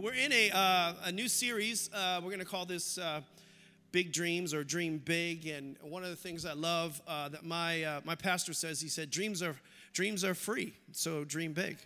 [0.00, 1.90] We're in a, uh, a new series.
[1.92, 3.20] Uh, we're going to call this uh,
[3.92, 5.46] Big Dreams or Dream Big.
[5.46, 8.88] And one of the things I love uh, that my, uh, my pastor says, he
[8.88, 9.56] said, dreams are,
[9.92, 11.76] dreams are free, so dream big.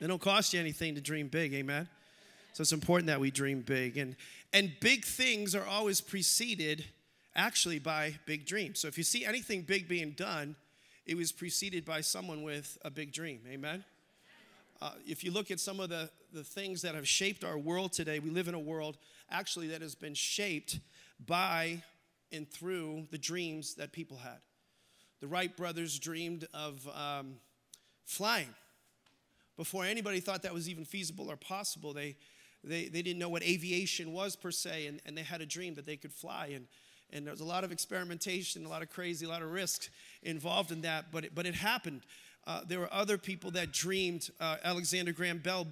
[0.00, 1.88] It don't cost you anything to dream big, amen?
[2.52, 3.96] So it's important that we dream big.
[3.96, 4.14] And,
[4.52, 6.84] and big things are always preceded
[7.34, 8.78] actually by big dreams.
[8.78, 10.54] So if you see anything big being done,
[11.04, 13.82] it was preceded by someone with a big dream, amen?
[14.80, 17.94] Uh, if you look at some of the, the things that have shaped our world
[17.94, 18.98] today, we live in a world
[19.30, 20.78] actually that has been shaped
[21.24, 21.82] by
[22.30, 24.38] and through the dreams that people had.
[25.20, 27.36] The Wright brothers dreamed of um,
[28.04, 28.54] flying.
[29.56, 32.16] Before anybody thought that was even feasible or possible, they,
[32.62, 35.74] they, they didn't know what aviation was per se, and, and they had a dream
[35.76, 36.50] that they could fly.
[36.54, 36.66] And,
[37.10, 39.88] and there was a lot of experimentation, a lot of crazy, a lot of risk
[40.22, 42.02] involved in that, but it, but it happened.
[42.46, 44.30] Uh, there were other people that dreamed.
[44.38, 45.66] Uh, Alexander Graham Bell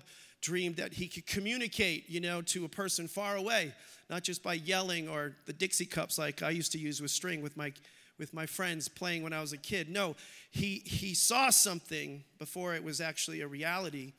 [0.44, 3.72] dreamed that he could communicate, you know, to a person far away,
[4.10, 7.40] not just by yelling or the Dixie cups like I used to use with string
[7.40, 7.72] with my
[8.18, 9.88] with my friends playing when I was a kid.
[9.88, 10.14] No,
[10.50, 14.12] he he saw something before it was actually a reality,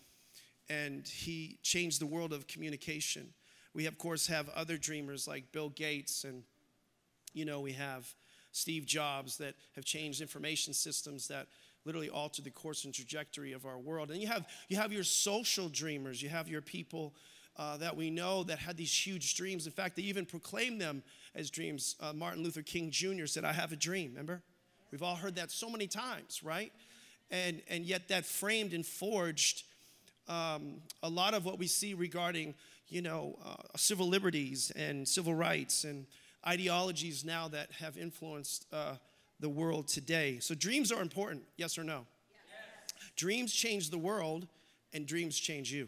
[0.68, 3.32] and he changed the world of communication.
[3.76, 6.42] We of course have other dreamers like Bill Gates, and
[7.34, 8.12] you know we have
[8.52, 11.48] Steve Jobs that have changed information systems that
[11.86, 14.12] literally alter the course and trajectory of our world.
[14.12, 17.14] And you have, you have your social dreamers, you have your people
[17.58, 19.66] uh, that we know that had these huge dreams.
[19.66, 21.04] In fact, they even proclaimed them
[21.36, 21.96] as dreams.
[22.02, 23.28] Uh, Martin Luther King Jr.
[23.28, 24.42] said, I have a dream, remember?
[24.92, 26.74] We've all heard that so many times, right?
[27.32, 29.64] And, and yet that framed and forged
[30.28, 32.56] um, a lot of what we see regarding,
[32.90, 36.06] you know, uh, civil liberties and civil rights and
[36.46, 38.96] ideologies now that have influenced uh,
[39.40, 40.40] the world today.
[40.40, 42.06] So, dreams are important, yes or no?
[42.32, 42.94] Yes.
[43.16, 44.48] Dreams change the world,
[44.94, 45.88] and dreams change you.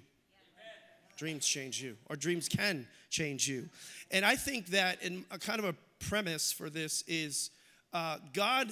[0.58, 1.18] Yes.
[1.18, 3.70] Dreams change you, or dreams can change you.
[4.12, 7.52] And I think that, in a kind of a premise for this, is
[7.94, 8.70] uh, God,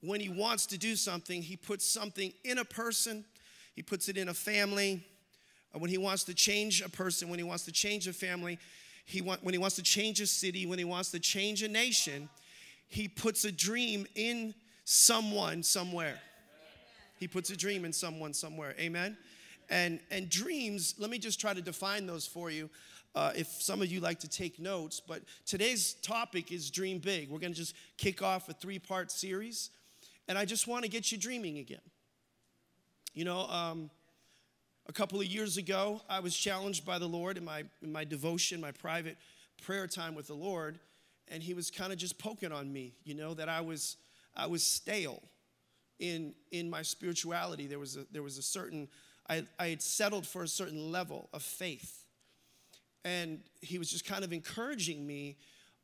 [0.00, 3.24] when He wants to do something, He puts something in a person,
[3.74, 5.04] He puts it in a family.
[5.74, 8.58] Uh, when He wants to change a person, when He wants to change a family,
[9.04, 11.68] he want, when He wants to change a city, when He wants to change a
[11.68, 12.28] nation,
[12.92, 14.54] he puts a dream in
[14.84, 16.18] someone somewhere.
[17.18, 18.74] He puts a dream in someone somewhere.
[18.78, 19.16] Amen.
[19.70, 22.68] And and dreams, let me just try to define those for you.
[23.14, 27.30] Uh, if some of you like to take notes, but today's topic is dream big.
[27.30, 29.70] We're going to just kick off a three part series,
[30.28, 31.80] and I just want to get you dreaming again.
[33.14, 33.90] You know, um,
[34.86, 38.04] a couple of years ago, I was challenged by the Lord in my, in my
[38.04, 39.16] devotion, my private
[39.62, 40.78] prayer time with the Lord,
[41.28, 43.96] and he was kind of just poking on me, you know, that I was
[44.36, 45.22] I was stale
[45.98, 47.66] in in my spirituality.
[47.66, 48.88] There was a there was a certain
[49.28, 52.04] I, I had settled for a certain level of faith.
[53.04, 55.36] And he was just kind of encouraging me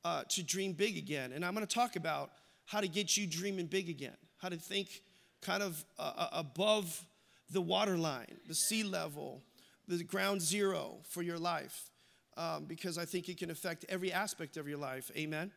[0.05, 1.33] uh, to dream big again.
[1.33, 2.31] And I'm going to talk about
[2.65, 5.03] how to get you dreaming big again, how to think
[5.41, 7.05] kind of uh, uh above
[7.51, 9.43] the waterline, the sea level,
[9.87, 11.91] the ground zero for your life
[12.39, 15.11] um, because I think it can affect every aspect of your life.
[15.17, 15.51] Amen?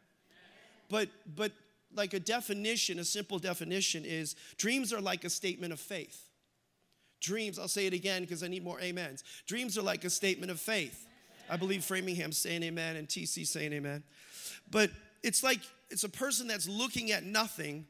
[0.89, 1.51] But, but
[1.95, 6.27] like a definition, a simple definition is dreams are like a statement of faith.
[7.21, 9.23] Dreams, I'll say it again because I need more amens.
[9.45, 11.07] Dreams are like a statement of faith.
[11.49, 14.03] I believe Framingham saying amen and TC saying amen.
[14.71, 14.89] But
[15.21, 15.59] it's like
[15.91, 17.85] it's a person that's looking at nothing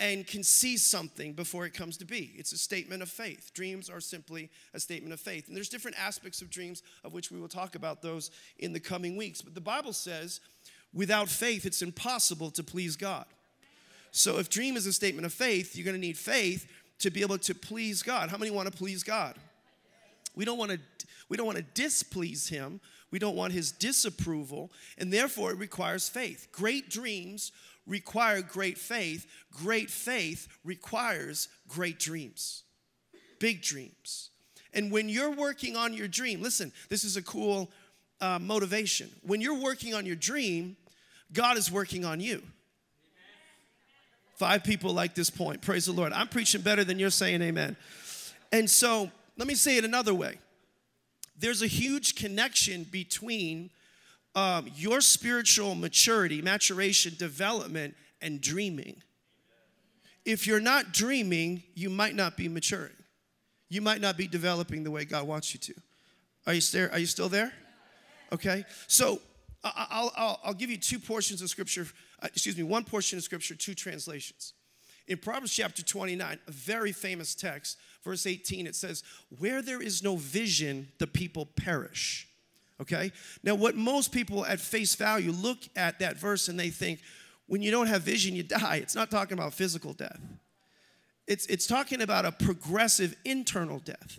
[0.00, 2.32] and can see something before it comes to be.
[2.36, 3.52] It's a statement of faith.
[3.54, 5.46] Dreams are simply a statement of faith.
[5.46, 8.80] And there's different aspects of dreams of which we will talk about those in the
[8.80, 9.40] coming weeks.
[9.40, 10.40] But the Bible says,
[10.92, 13.26] without faith, it's impossible to please God.
[14.10, 16.68] So if dream is a statement of faith, you're going to need faith
[17.00, 18.30] to be able to please God.
[18.30, 19.36] How many want to please God?
[20.34, 20.80] We don't want to
[21.28, 22.80] we don't want to displease him.
[23.10, 26.48] We don't want his disapproval, and therefore it requires faith.
[26.52, 27.52] Great dreams
[27.86, 29.26] require great faith.
[29.52, 32.64] Great faith requires great dreams,
[33.38, 34.30] big dreams.
[34.72, 37.70] And when you're working on your dream, listen, this is a cool
[38.20, 39.08] uh, motivation.
[39.22, 40.76] When you're working on your dream,
[41.32, 42.42] God is working on you.
[44.36, 45.62] Five people like this point.
[45.62, 46.12] Praise the Lord.
[46.12, 47.76] I'm preaching better than you're saying amen.
[48.50, 50.38] And so let me say it another way
[51.36, 53.70] there's a huge connection between
[54.34, 59.02] um, your spiritual maturity, maturation, development, and dreaming.
[60.24, 62.92] If you're not dreaming, you might not be maturing.
[63.68, 65.74] You might not be developing the way God wants you to.
[66.46, 67.52] Are you, still, are you still there?
[68.32, 68.64] Okay.
[68.86, 69.20] So
[69.62, 71.86] I'll, I'll, I'll give you two portions of scripture,
[72.22, 74.52] uh, excuse me, one portion of scripture, two translations.
[75.06, 79.02] In Proverbs chapter 29, a very famous text, verse 18, it says,
[79.38, 82.28] Where there is no vision, the people perish.
[82.80, 83.12] Okay?
[83.42, 87.00] Now, what most people at face value look at that verse and they think,
[87.46, 88.76] when you don't have vision, you die.
[88.76, 90.20] It's not talking about physical death,
[91.26, 94.18] it's, it's talking about a progressive internal death.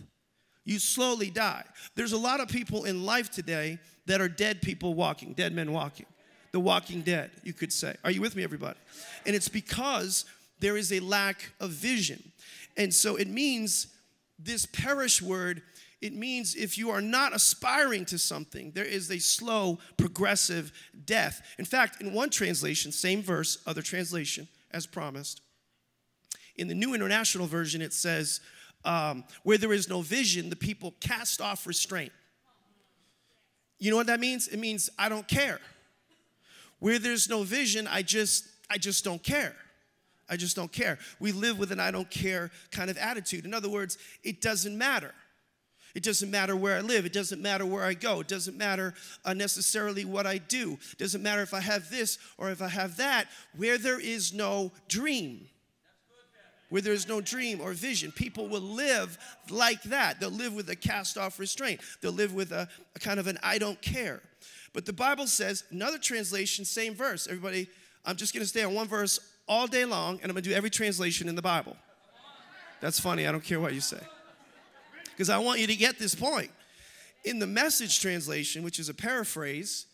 [0.64, 1.62] You slowly die.
[1.94, 5.70] There's a lot of people in life today that are dead people walking, dead men
[5.70, 6.06] walking.
[6.50, 7.94] The walking dead, you could say.
[8.02, 8.78] Are you with me, everybody?
[9.26, 10.24] And it's because
[10.58, 12.32] there is a lack of vision.
[12.76, 13.88] And so it means
[14.38, 15.62] this perish word
[16.02, 20.72] it means if you are not aspiring to something, there is a slow, progressive
[21.04, 21.42] death.
[21.58, 25.40] In fact, in one translation, same verse, other translation, as promised,
[26.56, 28.40] in the New International Version, it says,
[28.84, 32.12] um, Where there is no vision, the people cast off restraint.
[33.78, 34.48] You know what that means?
[34.48, 35.60] It means I don't care.
[36.78, 39.54] Where there's no vision, I just I just don't care.
[40.28, 40.98] I just don't care.
[41.20, 43.44] We live with an I don't care kind of attitude.
[43.44, 45.12] In other words, it doesn't matter.
[45.96, 47.06] It doesn't matter where I live.
[47.06, 48.20] It doesn't matter where I go.
[48.20, 48.92] It doesn't matter
[49.24, 50.76] uh, necessarily what I do.
[50.92, 53.28] It doesn't matter if I have this or if I have that.
[53.56, 55.46] Where there is no dream,
[56.68, 59.16] where there's no dream or vision, people will live
[59.48, 60.20] like that.
[60.20, 63.38] They'll live with a cast off restraint, they'll live with a, a kind of an
[63.42, 64.20] I don't care.
[64.74, 67.26] But the Bible says, another translation, same verse.
[67.26, 67.68] Everybody,
[68.04, 70.68] I'm just gonna stay on one verse all day long, and I'm gonna do every
[70.68, 71.74] translation in the Bible.
[72.82, 74.00] That's funny, I don't care what you say
[75.16, 76.50] because I want you to get this point.
[77.24, 79.86] In the message translation, which is a paraphrase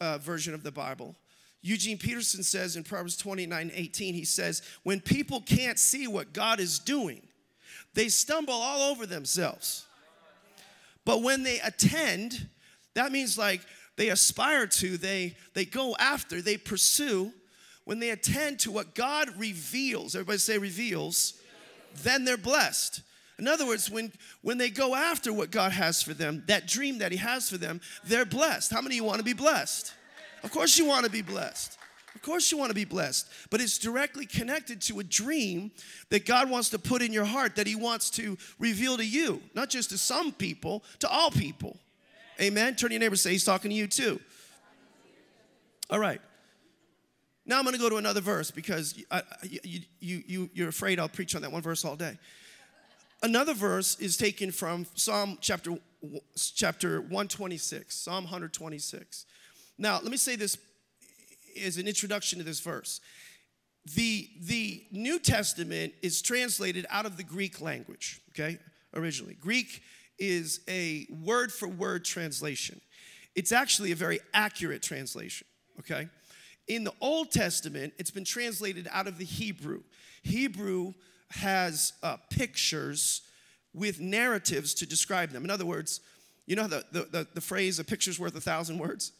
[0.00, 1.16] uh, version of the Bible,
[1.62, 6.60] Eugene Peterson says in Proverbs 29 18, he says, When people can't see what God
[6.60, 7.22] is doing,
[7.94, 9.84] they stumble all over themselves.
[11.04, 12.46] But when they attend,
[12.94, 13.62] that means like
[13.96, 17.32] they aspire to, they, they go after, they pursue.
[17.84, 21.34] When they attend to what God reveals, everybody say reveals,
[22.04, 23.02] then they're blessed.
[23.42, 24.12] In other words, when,
[24.42, 27.58] when they go after what God has for them, that dream that He has for
[27.58, 28.70] them, they're blessed.
[28.70, 29.92] How many of you want to be blessed?
[30.44, 31.76] Of course, you want to be blessed.
[32.14, 35.72] Of course, you want to be blessed, but it's directly connected to a dream
[36.10, 39.42] that God wants to put in your heart, that He wants to reveal to you,
[39.56, 41.76] not just to some people, to all people.
[42.40, 42.76] Amen.
[42.76, 44.20] Turn to your neighbor say, He's talking to you too.
[45.90, 46.20] All right.
[47.44, 51.00] Now I'm going to go to another verse because I, you, you, you, you're afraid
[51.00, 52.16] I'll preach on that one verse all day.
[53.22, 55.78] Another verse is taken from Psalm chapter,
[56.56, 59.26] chapter 126, Psalm 126.
[59.78, 60.58] Now, let me say this
[61.64, 63.00] as an introduction to this verse.
[63.94, 68.58] The, the New Testament is translated out of the Greek language, okay,
[68.92, 69.34] originally.
[69.34, 69.82] Greek
[70.18, 72.80] is a word for word translation.
[73.36, 75.46] It's actually a very accurate translation,
[75.78, 76.08] okay?
[76.66, 79.82] In the Old Testament, it's been translated out of the Hebrew.
[80.24, 80.94] Hebrew
[81.32, 83.22] has uh, pictures
[83.74, 85.44] with narratives to describe them.
[85.44, 86.00] In other words,
[86.46, 89.12] you know the, the, the, the phrase, a picture's worth a thousand words?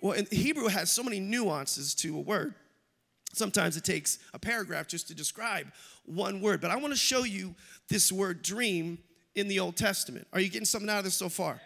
[0.00, 2.54] Well, in Hebrew has so many nuances to a word.
[3.32, 5.68] Sometimes it takes a paragraph just to describe
[6.04, 6.60] one word.
[6.60, 7.54] But I want to show you
[7.88, 8.98] this word dream
[9.34, 10.26] in the Old Testament.
[10.32, 11.60] Are you getting something out of this so far?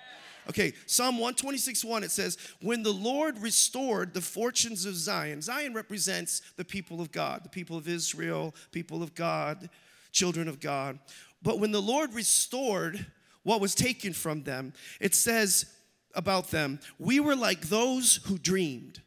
[0.49, 5.75] Okay, Psalm 126 1, it says, When the Lord restored the fortunes of Zion, Zion
[5.75, 9.69] represents the people of God, the people of Israel, people of God
[10.17, 10.99] children of God.
[11.43, 13.07] But when the Lord restored
[13.43, 15.67] what was taken from them, it says
[16.15, 19.03] about them, we were like those who dreamed.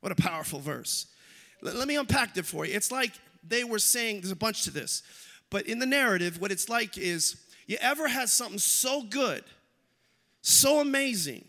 [0.00, 1.06] What a powerful verse.
[1.62, 2.74] Let me unpack it for you.
[2.74, 3.12] It's like
[3.46, 5.02] they were saying, there's a bunch to this,
[5.50, 9.44] but in the narrative, what it's like is you ever had something so good,
[10.42, 11.44] so amazing,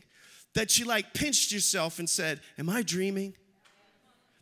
[0.54, 3.34] that you like pinched yourself and said, Am I dreaming?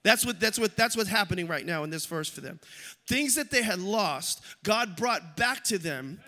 [0.07, 2.61] That's what, that's, what, that's what's happening right now in this verse for them.
[3.09, 6.21] Things that they had lost, God brought back to them,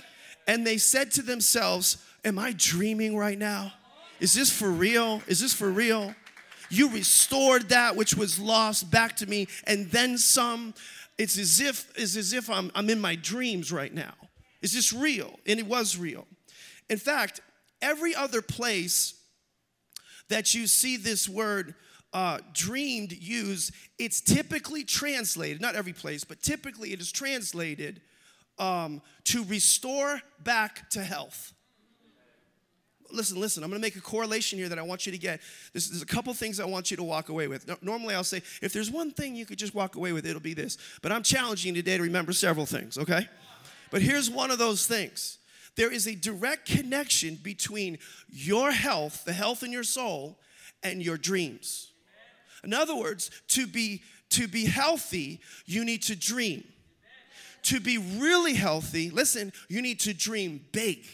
[0.47, 1.95] and they said to themselves,
[2.25, 3.71] Am I dreaming right now?
[4.19, 5.21] Is this for real?
[5.27, 6.13] Is this for real?
[6.69, 10.73] You restored that which was lost back to me, and then some.
[11.17, 14.13] It's as if, it's as if I'm, I'm in my dreams right now.
[14.61, 15.39] Is this real?
[15.47, 16.27] And it was real.
[16.89, 17.39] In fact,
[17.81, 19.13] every other place
[20.27, 21.75] that you see this word
[22.13, 28.01] uh, dreamed use, it's typically translated, not every place, but typically it is translated
[28.57, 31.53] um, to restore back to health.
[33.11, 35.41] Listen, listen, I'm gonna make a correlation here that I want you to get.
[35.73, 37.67] There's, there's a couple things I want you to walk away with.
[37.81, 40.53] Normally I'll say, if there's one thing you could just walk away with, it'll be
[40.53, 40.77] this.
[41.01, 43.27] But I'm challenging today to remember several things, okay?
[43.89, 45.37] But here's one of those things
[45.75, 50.37] there is a direct connection between your health, the health in your soul,
[50.83, 51.91] and your dreams.
[52.63, 56.63] In other words, to be to be healthy, you need to dream.
[57.61, 61.05] to be really healthy, listen, you need to dream big.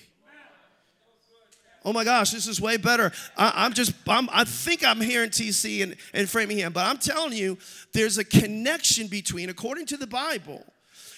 [1.83, 3.11] Oh my gosh, this is way better.
[3.37, 6.97] I, am just, I'm, i think I'm here in TC and, and Framingham, but I'm
[6.97, 7.59] telling you,
[7.93, 10.63] there's a connection between, according to the Bible,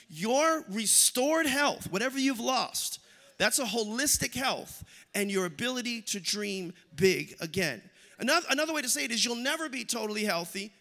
[0.10, 3.00] your restored health, whatever you've lost,
[3.38, 4.84] that's a holistic health,
[5.15, 7.81] and your ability to dream big again.
[8.19, 10.71] Another, another way to say it is you'll never be totally healthy.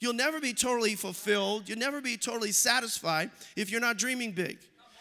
[0.00, 1.68] You'll never be totally fulfilled.
[1.68, 4.58] You'll never be totally satisfied if you're not dreaming big.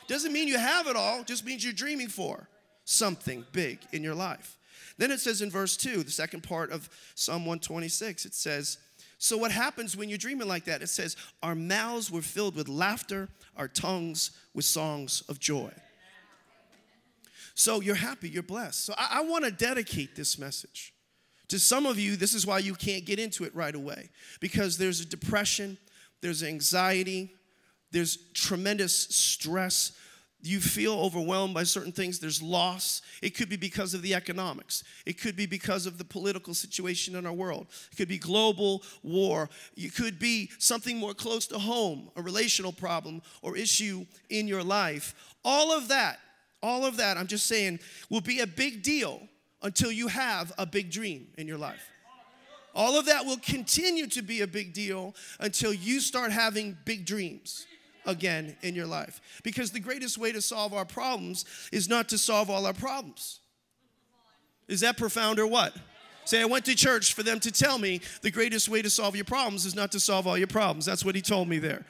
[0.08, 2.48] Doesn't mean you have it all, just means you're dreaming for
[2.86, 4.58] something big in your life.
[4.98, 8.78] Then it says in verse 2, the second part of Psalm 126, it says,
[9.18, 10.82] So what happens when you're dreaming like that?
[10.82, 15.72] It says, Our mouths were filled with laughter, our tongues with songs of joy.
[17.56, 18.86] So you're happy, you're blessed.
[18.86, 20.94] So I, I want to dedicate this message.
[21.50, 24.10] To some of you, this is why you can't get into it right away.
[24.40, 25.78] Because there's a depression,
[26.22, 27.34] there's anxiety,
[27.92, 29.92] there's tremendous stress,
[30.46, 33.02] you feel overwhelmed by certain things, there's loss.
[33.22, 37.16] It could be because of the economics, it could be because of the political situation
[37.16, 41.60] in our world, it could be global war, it could be something more close to
[41.60, 45.16] home, a relational problem or issue in your life.
[45.46, 46.20] All of that,
[46.62, 49.22] all of that, I'm just saying, will be a big deal
[49.64, 51.90] until you have a big dream in your life.
[52.76, 57.06] All of that will continue to be a big deal until you start having big
[57.06, 57.66] dreams
[58.06, 59.22] again in your life.
[59.44, 63.40] Because the greatest way to solve our problems is not to solve all our problems.
[64.68, 65.76] Is that profound or what?
[66.26, 69.16] Say, I went to church for them to tell me the greatest way to solve
[69.16, 70.86] your problems is not to solve all your problems.
[70.86, 71.86] That's what he told me there.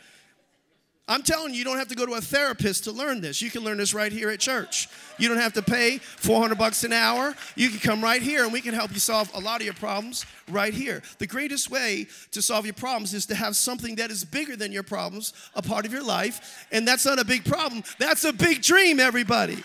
[1.05, 3.41] I'm telling you, you don't have to go to a therapist to learn this.
[3.41, 4.87] You can learn this right here at church.
[5.17, 7.35] You don't have to pay 400 bucks an hour.
[7.57, 9.73] You can come right here and we can help you solve a lot of your
[9.73, 11.03] problems right here.
[11.17, 14.71] The greatest way to solve your problems is to have something that is bigger than
[14.71, 16.65] your problems a part of your life.
[16.71, 19.61] And that's not a big problem, that's a big dream, everybody.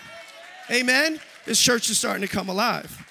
[0.69, 1.21] Amen?
[1.45, 3.05] This church is starting to come alive.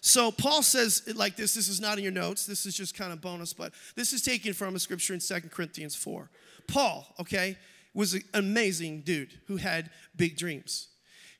[0.00, 1.54] So Paul says it like this.
[1.54, 2.46] This is not in your notes.
[2.46, 5.50] This is just kind of bonus, but this is taken from a scripture in Second
[5.50, 6.28] Corinthians 4.
[6.68, 7.56] Paul, okay,
[7.94, 10.88] was an amazing dude who had big dreams.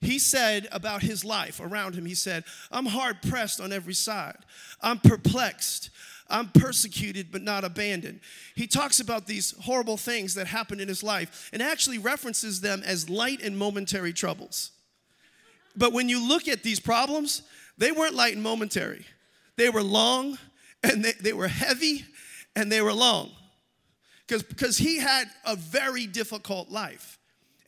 [0.00, 4.38] He said about his life around him, he said, I'm hard pressed on every side.
[4.80, 5.90] I'm perplexed.
[6.28, 8.20] I'm persecuted but not abandoned.
[8.54, 12.82] He talks about these horrible things that happened in his life and actually references them
[12.84, 14.72] as light and momentary troubles.
[15.76, 17.42] But when you look at these problems,
[17.78, 19.06] they weren't light and momentary.
[19.56, 20.38] They were long
[20.82, 22.04] and they, they were heavy
[22.54, 23.30] and they were long
[24.28, 27.18] because he had a very difficult life.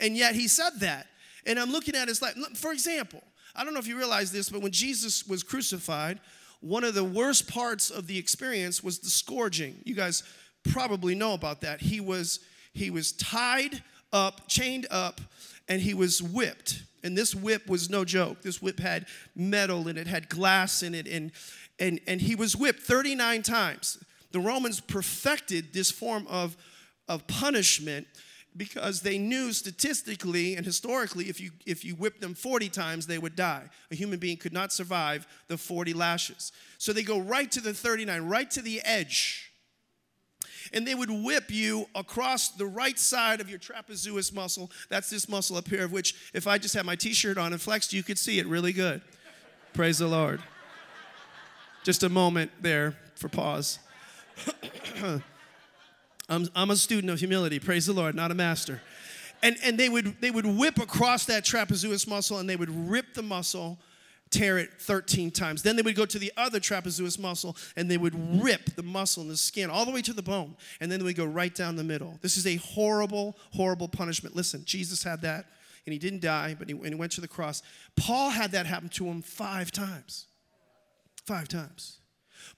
[0.01, 1.07] And yet he said that.
[1.47, 2.35] And I'm looking at his life.
[2.55, 3.23] For example,
[3.55, 6.21] I don't know if you realize this, but when Jesus was crucified,
[6.61, 9.77] one of the worst parts of the experience was the scourging.
[9.85, 10.23] You guys
[10.71, 11.81] probably know about that.
[11.81, 12.41] He was
[12.73, 15.21] he was tied up, chained up,
[15.69, 16.83] and he was whipped.
[17.03, 18.43] And this whip was no joke.
[18.43, 21.33] This whip had metal and it had glass in it and
[21.79, 23.99] and and he was whipped 39 times
[24.31, 26.57] the Romans perfected this form of,
[27.09, 28.07] of punishment
[28.57, 33.19] because they knew statistically and historically if you if you whipped them 40 times they
[33.19, 33.65] would die.
[33.91, 36.53] A human being could not survive the 40 lashes.
[36.77, 39.53] So they go right to the 39 right to the edge.
[40.73, 44.71] And they would whip you across the right side of your trapezius muscle.
[44.91, 47.63] That's this muscle up here of which if i just had my t-shirt on and
[47.63, 49.01] flexed you could see it really good.
[49.73, 50.43] Praise the lord.
[51.85, 53.79] Just a moment there for pause
[56.29, 58.83] I'm, I'm a student of humility, praise the Lord, not a master.
[59.43, 63.15] And, and they, would, they would whip across that trapezius muscle and they would rip
[63.15, 63.79] the muscle,
[64.31, 65.63] tear it 13 times.
[65.63, 69.23] Then they would go to the other trapezius muscle and they would rip the muscle
[69.23, 70.57] and the skin all the way to the bone.
[70.81, 72.19] And then they would go right down the middle.
[72.21, 74.35] This is a horrible, horrible punishment.
[74.35, 75.47] Listen, Jesus had that
[75.87, 77.63] and he didn't die, but he, when he went to the cross,
[77.97, 80.27] Paul had that happen to him five times.
[81.25, 81.99] Five times.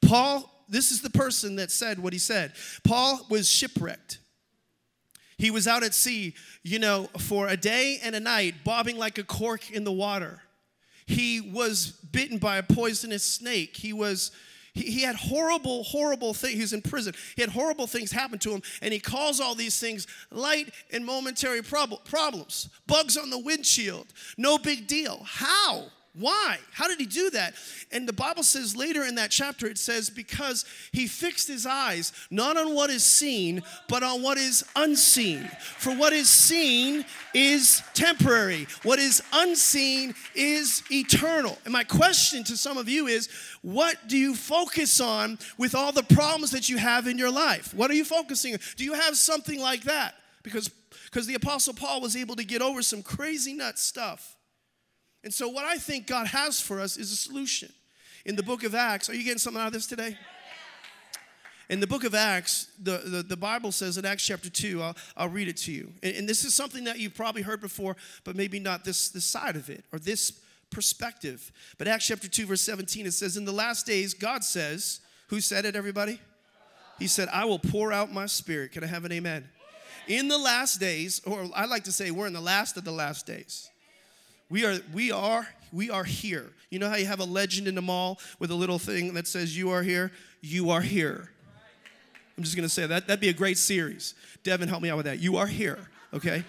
[0.01, 2.53] Paul this is the person that said what he said.
[2.85, 4.19] Paul was shipwrecked.
[5.37, 9.19] He was out at sea, you know, for a day and a night, bobbing like
[9.19, 10.43] a cork in the water.
[11.07, 13.77] He was bitten by a poisonous snake.
[13.77, 14.31] He was
[14.73, 16.55] he, had horrible, horrible things.
[16.55, 17.15] He was in prison.
[17.35, 21.05] He had horrible things happen to him, and he calls all these things light and
[21.05, 22.69] momentary prob- problems.
[22.87, 24.07] Bugs on the windshield,
[24.39, 25.23] no big deal.
[25.25, 25.87] How?
[26.15, 26.59] Why?
[26.73, 27.55] How did he do that?
[27.93, 32.13] And the Bible says later in that chapter, it says, because he fixed his eyes
[32.31, 35.49] not on what is seen, but on what is unseen.
[35.77, 41.59] For what is seen is temporary, what is unseen is eternal.
[41.65, 43.29] And my question to some of you is,
[43.63, 47.73] what do you focus on with all the problems that you have in your life?
[47.73, 48.61] What are you focusing on?
[48.77, 50.15] Do you have something like that?
[50.43, 50.71] because
[51.05, 54.37] because the apostle Paul was able to get over some crazy nut stuff.
[55.23, 57.73] And so what I think God has for us is a solution.
[58.25, 60.17] In the book of Acts, are you getting something out of this today?
[61.69, 64.97] In the book of Acts, the, the, the, Bible says in Acts chapter 2, I'll,
[65.17, 65.93] I'll read it to you.
[66.03, 69.25] And, and, this is something that you've probably heard before, but maybe not this, this
[69.25, 70.33] side of it or this
[70.71, 71.53] perspective.
[71.79, 74.99] But Acts chapter 2, verse 17, it says, In the last days, God says,
[75.29, 76.21] Who said it, everybody?
[76.99, 78.73] He said, I will pour out my spirit.
[78.73, 79.49] Can I have an amen?
[80.09, 82.91] In the last days, or I like to say, we're in the last of the
[82.91, 83.70] last days.
[84.51, 86.51] We are, we are, we are here.
[86.71, 89.29] You know how you have a legend in the mall with a little thing that
[89.29, 90.11] says, You are here?
[90.41, 91.31] You are here.
[92.37, 93.07] I'm just gonna say that.
[93.07, 94.15] That'd be a great series.
[94.43, 95.21] Devin, help me out with that.
[95.21, 95.79] You are here,
[96.13, 96.45] okay?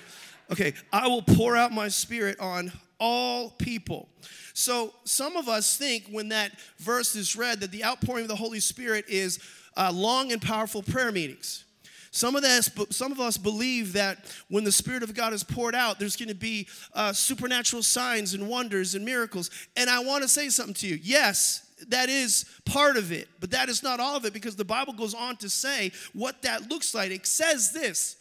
[0.51, 4.09] Okay, I will pour out my spirit on all people.
[4.53, 8.35] So some of us think when that verse is read that the outpouring of the
[8.35, 9.39] Holy Spirit is
[9.77, 11.65] uh, long and powerful prayer meetings.
[12.13, 14.17] Some of, us, some of us believe that
[14.49, 18.33] when the Spirit of God is poured out, there's going to be uh, supernatural signs
[18.33, 19.49] and wonders and miracles.
[19.77, 20.99] And I want to say something to you.
[21.01, 24.65] Yes, that is part of it, but that is not all of it because the
[24.65, 27.11] Bible goes on to say what that looks like.
[27.11, 28.17] It says this.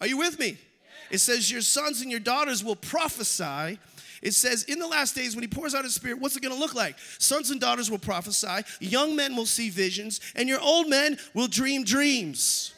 [0.00, 0.58] Are you with me?
[1.10, 3.78] It says, Your sons and your daughters will prophesy.
[4.22, 6.54] It says, In the last days, when he pours out his spirit, what's it gonna
[6.56, 6.98] look like?
[7.18, 11.46] Sons and daughters will prophesy, young men will see visions, and your old men will
[11.46, 12.74] dream dreams.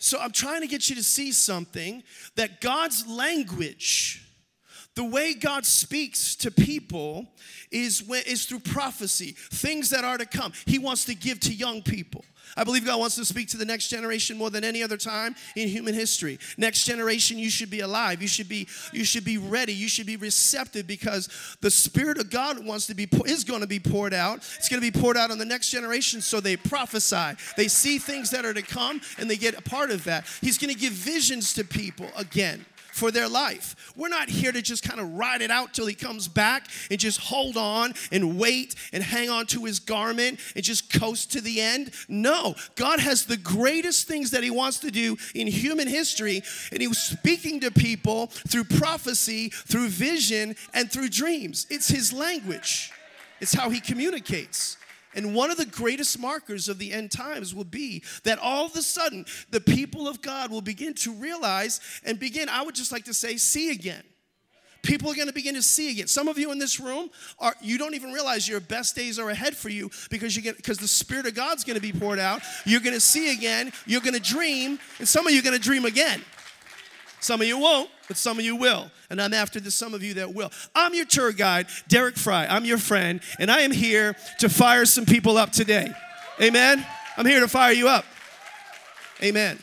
[0.00, 2.02] So I'm trying to get you to see something
[2.34, 4.26] that God's language,
[4.96, 7.26] the way God speaks to people,
[7.70, 10.52] is, when, is through prophecy, things that are to come.
[10.66, 12.24] He wants to give to young people.
[12.56, 15.36] I believe God wants to speak to the next generation more than any other time
[15.54, 16.38] in human history.
[16.56, 18.20] Next generation, you should be alive.
[18.20, 19.72] You should be you should be ready.
[19.72, 21.28] You should be receptive because
[21.60, 24.38] the Spirit of God wants to be is going to be poured out.
[24.58, 26.20] It's going to be poured out on the next generation.
[26.20, 27.36] So they prophesy.
[27.56, 30.26] They see things that are to come, and they get a part of that.
[30.40, 33.92] He's going to give visions to people again for their life.
[33.96, 36.98] We're not here to just kind of ride it out till he comes back and
[36.98, 41.40] just hold on and wait and hang on to his garment and just coast to
[41.40, 41.92] the end.
[42.08, 46.80] No, God has the greatest things that he wants to do in human history, and
[46.80, 51.66] he was speaking to people through prophecy, through vision, and through dreams.
[51.70, 52.92] It's his language,
[53.40, 54.76] it's how he communicates.
[55.14, 58.76] And one of the greatest markers of the end times will be that all of
[58.76, 62.92] a sudden the people of God will begin to realize and begin, I would just
[62.92, 64.04] like to say, see again.
[64.82, 66.06] People are going to begin to see again.
[66.06, 69.28] Some of you in this room are you don't even realize your best days are
[69.28, 72.18] ahead for you because you get because the Spirit of God's going to be poured
[72.18, 72.40] out.
[72.64, 73.72] You're going to see again.
[73.84, 76.22] You're going to dream, and some of you are going to dream again.
[77.20, 78.90] Some of you won't, but some of you will.
[79.10, 80.50] And I'm after the some of you that will.
[80.74, 82.46] I'm your tour guide, Deryck Frye.
[82.46, 85.92] I'm your friend, and I am here to fire some people up today.
[86.40, 86.84] Amen?
[87.16, 88.06] I'm here to fire you up.
[89.22, 89.58] Amen.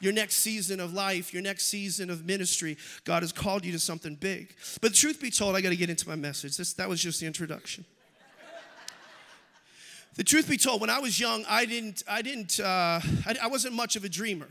[0.00, 3.78] Your next season of life, your next season of ministry, God has called you to
[3.78, 4.54] something big.
[4.80, 6.56] But truth be told, I got to get into my message.
[6.56, 7.84] This, that was just the introduction.
[10.14, 13.46] the truth be told, when I was young, I didn't, I didn't, uh, I, I
[13.48, 14.48] wasn't much of a dreamer.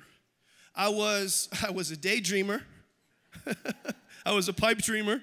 [0.76, 2.62] I was, I was a daydreamer.
[4.26, 5.22] I was a pipe dreamer.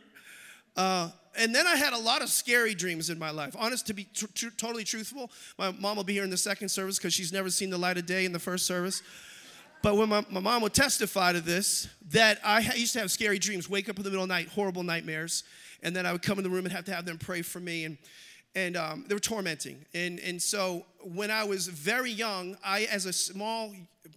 [0.77, 3.55] Uh, and then I had a lot of scary dreams in my life.
[3.59, 6.69] Honest, to be tr- tr- totally truthful, my mom will be here in the second
[6.69, 9.03] service because she's never seen the light of day in the first service.
[9.83, 13.11] But when my, my mom would testify to this, that I ha- used to have
[13.11, 15.45] scary dreams, wake up in the middle of the night, horrible nightmares,
[15.83, 17.61] and then I would come in the room and have to have them pray for
[17.61, 17.85] me.
[17.85, 17.97] And
[18.55, 19.85] and um, they were tormenting.
[19.95, 23.73] And, and so when I was very young, I, as a small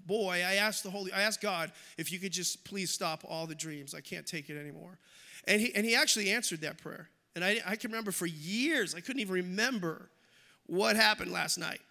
[0.06, 3.46] boy, I asked the Holy, I asked God if you could just please stop all
[3.46, 3.94] the dreams.
[3.94, 4.98] I can't take it anymore.
[5.48, 7.10] And he, and he actually answered that prayer.
[7.36, 10.10] And I, I can remember for years, I couldn't even remember
[10.66, 11.82] what happened last night.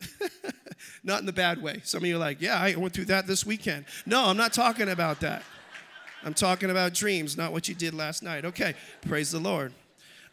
[1.04, 1.80] not in the bad way.
[1.84, 3.84] Some of you are like, yeah, I went through that this weekend.
[4.06, 5.42] No, I'm not talking about that.
[6.24, 8.44] I'm talking about dreams, not what you did last night.
[8.44, 9.72] Okay, praise the Lord.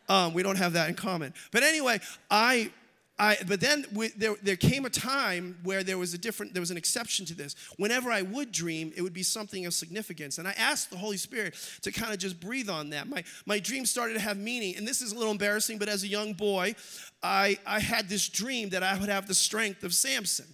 [0.09, 1.33] Um, we don't have that in common.
[1.51, 2.71] But anyway, I
[3.19, 6.61] I, but then we, there, there came a time where there was a different, there
[6.61, 7.53] was an exception to this.
[7.75, 10.37] Whenever I would dream, it would be something of significance.
[10.37, 13.09] And I asked the Holy Spirit to kind of just breathe on that.
[13.09, 14.77] My, my dream started to have meaning.
[14.77, 16.75] And this is a little embarrassing, but as a young boy,
[17.21, 20.47] I, I had this dream that I would have the strength of Samson.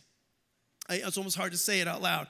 [0.89, 2.25] I, it's almost hard to say it out loud.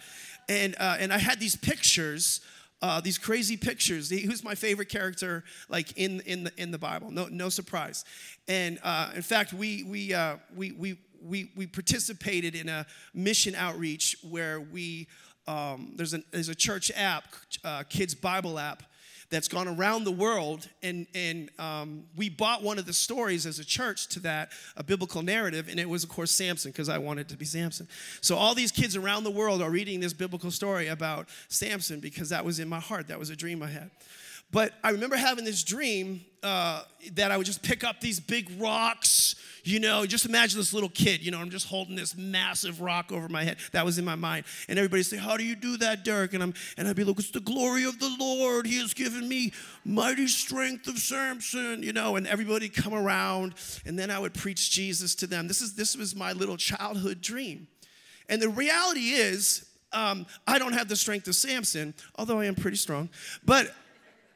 [0.49, 2.41] And, uh, and I had these pictures
[2.81, 4.09] uh, these crazy pictures.
[4.09, 7.11] Who's my favorite character, like in in the in the Bible?
[7.11, 8.05] No, no surprise.
[8.47, 13.55] And uh, in fact, we we uh, we we we we participated in a mission
[13.55, 15.07] outreach where we
[15.47, 17.25] um, there's a there's a church app,
[17.63, 18.83] uh, kids Bible app
[19.29, 20.69] that's gone around the world.
[20.83, 24.83] And, and um, we bought one of the stories as a church to that, a
[24.83, 27.87] biblical narrative, and it was, of course, Samson, because I wanted to be Samson.
[28.21, 32.29] So all these kids around the world are reading this biblical story about Samson because
[32.29, 33.07] that was in my heart.
[33.07, 33.91] That was a dream I had.
[34.55, 36.83] But I remember having this dream uh,
[37.15, 40.87] that I would just pick up these big rocks, you know, just imagine this little
[40.87, 43.57] kid, you know, I'm just holding this massive rock over my head.
[43.73, 44.45] That was in my mind.
[44.69, 46.33] And everybody say, How do you do that, Deryck?
[46.33, 48.65] And I'm and I'd be like, It's the glory of the Lord.
[48.65, 49.51] He has given me
[49.83, 54.71] mighty strength of Samson, you know, and everybody come around, and then I would preach
[54.71, 55.49] Jesus to them.
[55.49, 57.67] This is this was my little childhood dream.
[58.29, 62.55] And the reality is, um, I don't have the strength of Samson, although I am
[62.55, 63.09] pretty strong.
[63.43, 63.75] But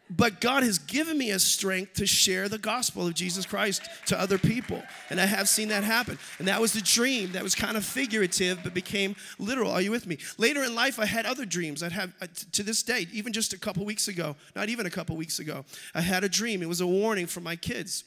[0.10, 4.20] but God has given me a strength to share the gospel of Jesus Christ to
[4.20, 4.82] other people.
[5.10, 6.18] And I have seen that happen.
[6.40, 9.72] And that was the dream that was kind of figurative but became literal.
[9.72, 10.18] Are you with me?
[10.38, 11.84] Later in life, I had other dreams.
[11.84, 14.90] I'd have, uh, to this day, even just a couple weeks ago, not even a
[14.90, 16.64] couple weeks ago, I had a dream.
[16.64, 18.04] It was a warning for my kids.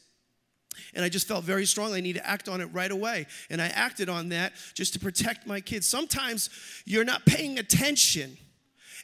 [0.94, 3.26] And I just felt very strongly I need to act on it right away.
[3.50, 5.86] And I acted on that just to protect my kids.
[5.86, 6.50] Sometimes
[6.84, 8.38] you're not paying attention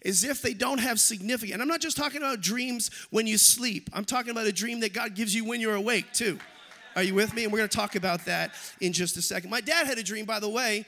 [0.04, 1.52] as if they don't have significance.
[1.52, 4.80] And I'm not just talking about dreams when you sleep, I'm talking about a dream
[4.80, 6.38] that God gives you when you're awake, too.
[6.96, 7.44] Are you with me?
[7.44, 9.50] And we're going to talk about that in just a second.
[9.50, 10.84] My dad had a dream, by the way.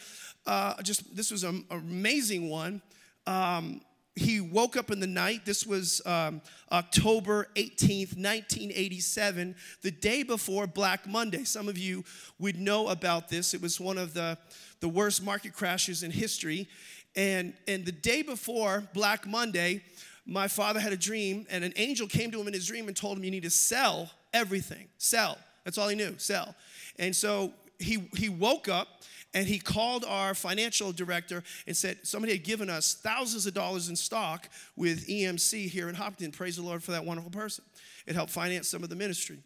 [0.47, 2.83] Uh, just this was an amazing one.
[3.27, 3.81] Um,
[4.17, 5.47] he woke up in the night.
[5.47, 6.43] This was um,
[6.73, 11.45] October 18th, 1987, the day before Black Monday.
[11.45, 12.05] Some of you
[12.39, 13.55] would know about this.
[13.55, 14.37] It was one of the,
[14.81, 16.69] the worst market crashes in history.
[17.17, 19.83] And, and the day before Black Monday,
[20.27, 22.97] my father had a dream, and an angel came to him in his dream and
[22.97, 24.89] told him, You need to sell everything.
[24.99, 25.39] Sell.
[25.65, 26.55] That's all he knew, sell.
[26.99, 28.89] And so he, he woke up
[29.33, 33.89] and he called our financial director and said, Somebody had given us thousands of dollars
[33.89, 36.33] in stock with EMC here in Hopkinton.
[36.33, 37.65] Praise the Lord for that wonderful person.
[38.07, 39.39] It helped finance some of the ministry.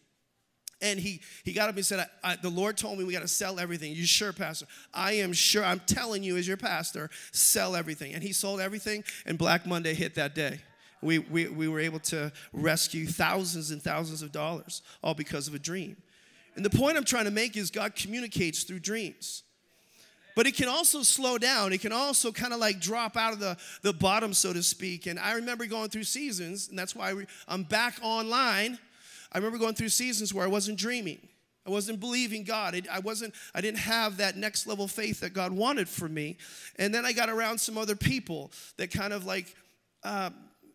[0.84, 3.22] And he, he got up and said, I, I, The Lord told me we got
[3.22, 3.94] to sell everything.
[3.94, 4.66] You sure, Pastor?
[4.92, 5.64] I am sure.
[5.64, 8.12] I'm telling you, as your pastor, sell everything.
[8.12, 10.60] And he sold everything, and Black Monday hit that day.
[11.00, 15.54] We, we, we were able to rescue thousands and thousands of dollars, all because of
[15.54, 15.96] a dream.
[16.54, 19.42] And the point I'm trying to make is God communicates through dreams.
[20.36, 21.72] But it can also slow down.
[21.72, 25.06] It can also kind of like drop out of the, the bottom, so to speak.
[25.06, 28.78] And I remember going through seasons, and that's why we, I'm back online
[29.34, 31.18] I remember going through seasons where I wasn't dreaming.
[31.66, 32.80] I wasn't believing God.
[32.90, 36.36] I wasn't, I didn't have that next level faith that God wanted for me.
[36.76, 39.54] And then I got around some other people that kind of like
[40.02, 40.30] uh,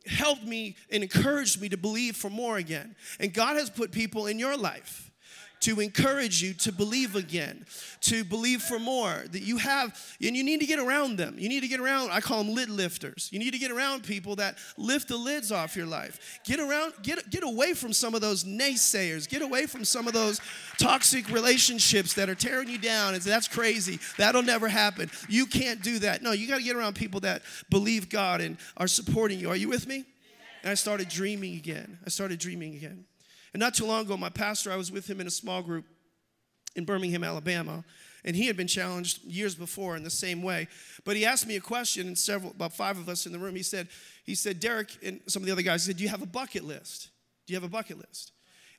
[0.07, 2.95] helped me and encouraged me to believe for more again.
[3.19, 5.08] And God has put people in your life
[5.61, 7.65] to encourage you to believe again,
[8.01, 9.23] to believe for more.
[9.31, 11.35] That you have, and you need to get around them.
[11.37, 13.29] You need to get around, I call them lid lifters.
[13.31, 16.39] You need to get around people that lift the lids off your life.
[16.45, 19.27] Get around, get, get away from some of those naysayers.
[19.27, 20.39] Get away from some of those
[20.77, 23.99] toxic relationships that are tearing you down and say, that's crazy.
[24.17, 25.11] That'll never happen.
[25.27, 26.21] You can't do that.
[26.21, 29.49] No, you got to get around people that believe God and are supporting you.
[29.49, 30.05] Are you with me?
[30.63, 31.97] And I started dreaming again.
[32.05, 33.05] I started dreaming again.
[33.53, 35.85] And not too long ago, my pastor, I was with him in a small group
[36.75, 37.83] in Birmingham, Alabama,
[38.23, 40.67] and he had been challenged years before in the same way.
[41.05, 43.55] But he asked me a question, and several, about five of us in the room,
[43.55, 43.87] he said,
[44.23, 46.63] he said, Deryck, and some of the other guys said, Do you have a bucket
[46.63, 47.09] list?
[47.47, 48.33] Do you have a bucket list?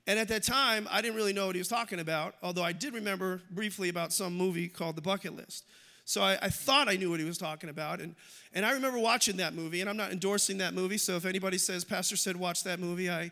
[0.06, 2.72] And at that time, I didn't really know what he was talking about, although I
[2.72, 5.64] did remember briefly about some movie called The Bucket List.
[6.04, 8.00] So I, I, thought I knew what he was talking about.
[8.00, 8.16] And,
[8.52, 10.98] and I remember watching that movie, and I'm not endorsing that movie.
[10.98, 13.30] So if anybody says, Pastor said, watch that movie, I,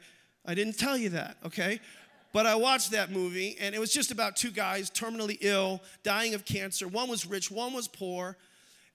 [0.49, 1.79] I didn't tell you that, okay?
[2.33, 6.33] But I watched that movie, and it was just about two guys terminally ill, dying
[6.33, 6.89] of cancer.
[6.89, 8.39] One was rich, one was poor.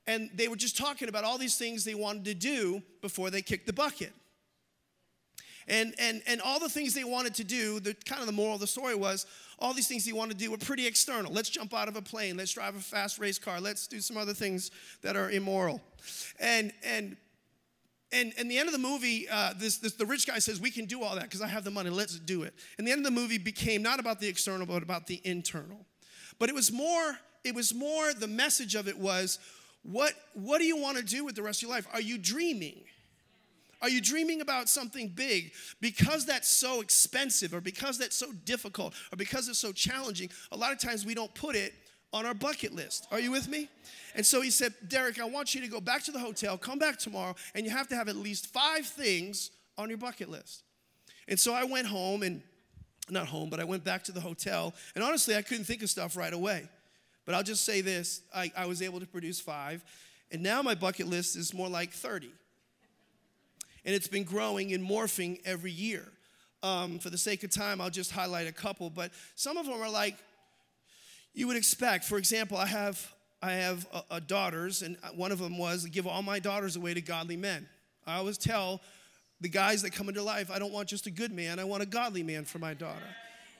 [0.08, 3.44] And they were just talking about all these things they wanted to do before they
[3.44, 4.12] kicked the bucket.
[5.68, 8.56] And, and, and all the things they wanted to do, the kind of the moral
[8.56, 9.28] of the story was
[9.60, 11.32] all these things they wanted to do were pretty external.
[11.32, 14.18] Let's jump out of a plane, let's drive a fast race car, let's do some
[14.18, 14.72] other things
[15.04, 15.82] that are immoral.
[16.40, 17.16] And, and
[18.14, 20.72] and, and the end of the movie, uh, this, this, the rich guy says, We
[20.72, 22.54] can do all that because I have the money, let's do it.
[22.78, 25.86] And the end of the movie became not about the external, but about the internal.
[26.40, 29.40] But it was more, it was more, the message of it was,
[29.84, 31.88] what, what do you want to do with the rest of your life?
[31.92, 32.84] Are you dreaming?
[33.82, 35.52] Are you dreaming about something big?
[35.82, 40.58] Because that's so expensive, or because that's so difficult, or because it's so challenging, a
[40.58, 41.74] lot of times we don't put it
[42.14, 43.08] on our bucket list.
[43.12, 43.68] Are you with me?
[44.16, 46.78] And so he said, Deryck, I want you to go back to the hotel, come
[46.78, 50.64] back tomorrow, and you have to have at least five things on your bucket list.
[51.28, 52.42] And so I went home and
[53.10, 54.74] not home, but I went back to the hotel.
[54.94, 56.70] And honestly, I couldn't think of stuff right away.
[57.26, 59.84] But I'll just say this I, I was able to produce five.
[60.32, 62.32] And now my bucket list is more like 30.
[63.86, 66.06] and it's been growing and morphing every year.
[66.62, 69.82] Um, for the sake of time, I'll just highlight a couple, but some of them
[69.82, 70.16] are like
[71.34, 72.06] you would expect.
[72.06, 76.08] For example, I have I have a, a daughters, and one of them was give
[76.08, 77.68] all my daughters away to godly men.
[78.08, 78.82] I always tell
[79.42, 81.84] the guys that come into life, I don't want just a good man, I want
[81.84, 83.06] a godly man for my daughter.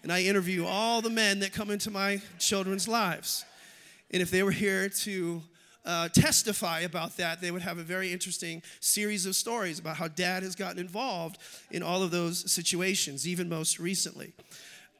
[0.02, 3.46] And I interview all the men that come into my children's lives.
[4.12, 5.42] And if they were here to
[5.86, 10.08] uh, testify about that, they would have a very interesting series of stories about how
[10.08, 11.38] dad has gotten involved
[11.72, 14.34] in all of those situations, even most recently.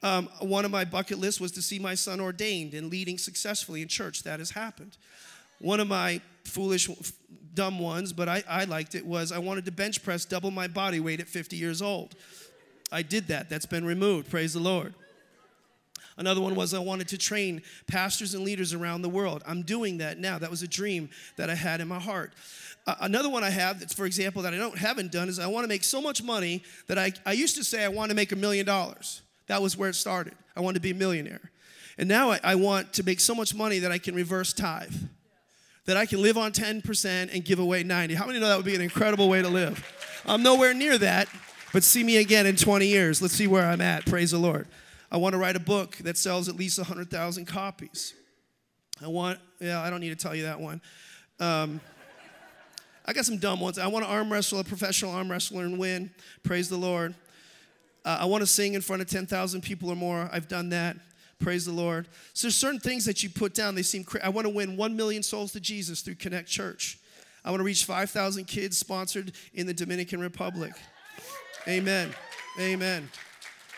[0.04, 3.80] Um, one of my bucket lists was to see my son ordained and leading successfully
[3.80, 4.22] in church.
[4.24, 4.98] That has happened.
[5.60, 6.90] One of my foolish,
[7.54, 10.68] dumb ones, but I, I liked it, was I wanted to bench press double my
[10.68, 12.14] body weight at 50 years old.
[12.92, 13.48] I did that.
[13.48, 14.28] That's been removed.
[14.28, 14.92] Praise the Lord.
[16.18, 19.42] Another one was I wanted to train pastors and leaders around the world.
[19.46, 20.38] I'm doing that now.
[20.38, 22.34] That was a dream that I had in my heart.
[22.86, 25.64] Another one I have that's, for example, that I don't haven't done is I want
[25.64, 28.32] to make so much money that I, I used to say I want to make
[28.32, 29.22] a million dollars.
[29.46, 30.34] That was where it started.
[30.56, 31.50] I wanted to be a millionaire.
[31.98, 34.94] And now I, I want to make so much money that I can reverse tithe.
[35.86, 38.14] That I can live on 10% and give away 90.
[38.14, 39.84] How many know that would be an incredible way to live?
[40.26, 41.28] I'm nowhere near that,
[41.72, 43.20] but see me again in 20 years.
[43.20, 44.06] Let's see where I'm at.
[44.06, 44.66] Praise the Lord.
[45.12, 48.14] I want to write a book that sells at least 100,000 copies.
[49.02, 50.80] I want, yeah, I don't need to tell you that one.
[51.38, 51.80] Um,
[53.04, 53.78] I got some dumb ones.
[53.78, 56.10] I want to arm wrestle a professional arm wrestler and win.
[56.42, 57.14] Praise the Lord.
[58.04, 60.28] Uh, I want to sing in front of 10,000 people or more.
[60.32, 60.96] I've done that.
[61.38, 62.08] Praise the Lord.
[62.32, 63.74] So there's certain things that you put down.
[63.74, 64.04] They seem.
[64.04, 66.98] Cra- I want to win 1 million souls to Jesus through Connect Church.
[67.44, 70.72] I want to reach 5,000 kids sponsored in the Dominican Republic.
[71.68, 72.14] Amen.
[72.58, 73.10] Amen.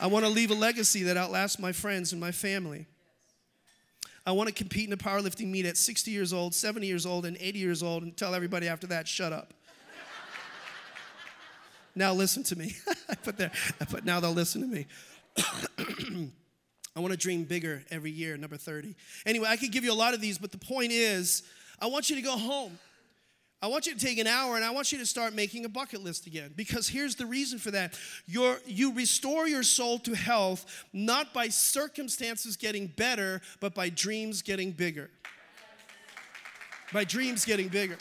[0.01, 2.87] I want to leave a legacy that outlasts my friends and my family.
[4.27, 7.27] I want to compete in a powerlifting meet at 60 years old, 70 years old,
[7.27, 9.55] and 80 years old and tell everybody after that, shut up.
[11.97, 12.77] Now listen to me.
[13.09, 14.87] I put there, I put now they'll listen to me.
[16.97, 18.95] I want to dream bigger every year, number 30.
[19.27, 21.43] Anyway, I could give you a lot of these, but the point is,
[21.81, 22.79] I want you to go home
[23.63, 25.69] I want you to take an hour and I want you to start making a
[25.69, 26.53] bucket list again.
[26.55, 27.99] Because here's the reason for that.
[28.27, 34.43] you you restore your soul to health not by circumstances getting better, but by dreams
[34.43, 35.11] getting bigger.
[36.93, 37.97] By dreams getting bigger.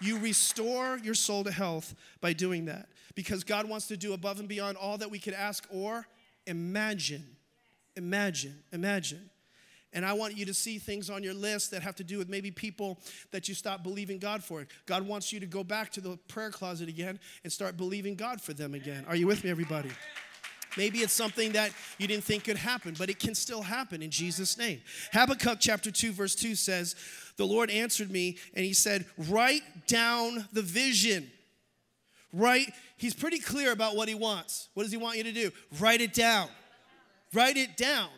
[0.00, 2.88] You restore your soul to health by doing that.
[3.16, 6.06] Because God wants to do above and beyond all that we could ask or
[6.46, 7.24] imagine.
[7.96, 9.30] Imagine, imagine.
[9.92, 12.28] And I want you to see things on your list that have to do with
[12.28, 13.00] maybe people
[13.30, 14.66] that you stop believing God for.
[14.84, 18.40] God wants you to go back to the prayer closet again and start believing God
[18.40, 19.06] for them again.
[19.08, 19.90] Are you with me, everybody?
[20.76, 24.10] Maybe it's something that you didn't think could happen, but it can still happen in
[24.10, 24.82] Jesus' name.
[25.12, 26.94] Habakkuk chapter 2, verse 2 says,
[27.38, 31.30] The Lord answered me and he said, Write down the vision.
[32.36, 34.68] Write, he's pretty clear about what he wants.
[34.74, 35.50] What does he want you to do?
[35.80, 36.48] Write it down.
[37.32, 38.08] Write it down.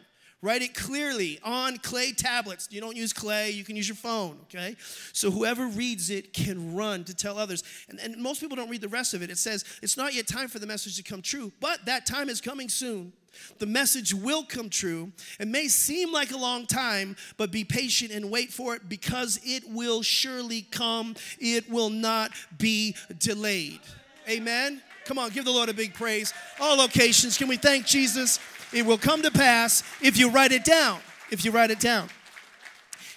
[0.40, 2.68] Write it clearly on clay tablets.
[2.70, 4.76] You don't use clay, you can use your phone, okay?
[5.12, 7.64] So whoever reads it can run to tell others.
[7.88, 9.30] And, and most people don't read the rest of it.
[9.30, 12.28] It says, It's not yet time for the message to come true, but that time
[12.28, 13.12] is coming soon.
[13.58, 15.12] The message will come true.
[15.40, 19.40] It may seem like a long time, but be patient and wait for it because
[19.44, 21.14] it will surely come.
[21.40, 23.80] It will not be delayed.
[24.28, 24.82] Amen.
[25.04, 26.34] Come on, give the Lord a big praise.
[26.60, 28.38] All locations, can we thank Jesus?
[28.72, 31.00] It will come to pass if you write it down.
[31.30, 32.08] If you write it down.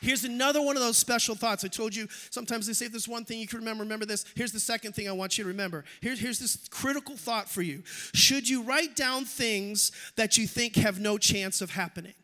[0.02, 1.64] Here's another one of those special thoughts.
[1.64, 4.26] I told you sometimes they say if there's one thing you can remember, remember this.
[4.36, 5.86] Here's the second thing I want you to remember.
[6.02, 7.84] Here, here's this critical thought for you.
[8.14, 12.16] Should you write down things that you think have no chance of happening?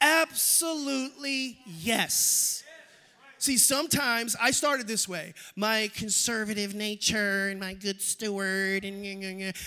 [0.00, 2.63] Absolutely yes.
[3.44, 5.34] See, sometimes I started this way.
[5.54, 9.02] My conservative nature and my good steward and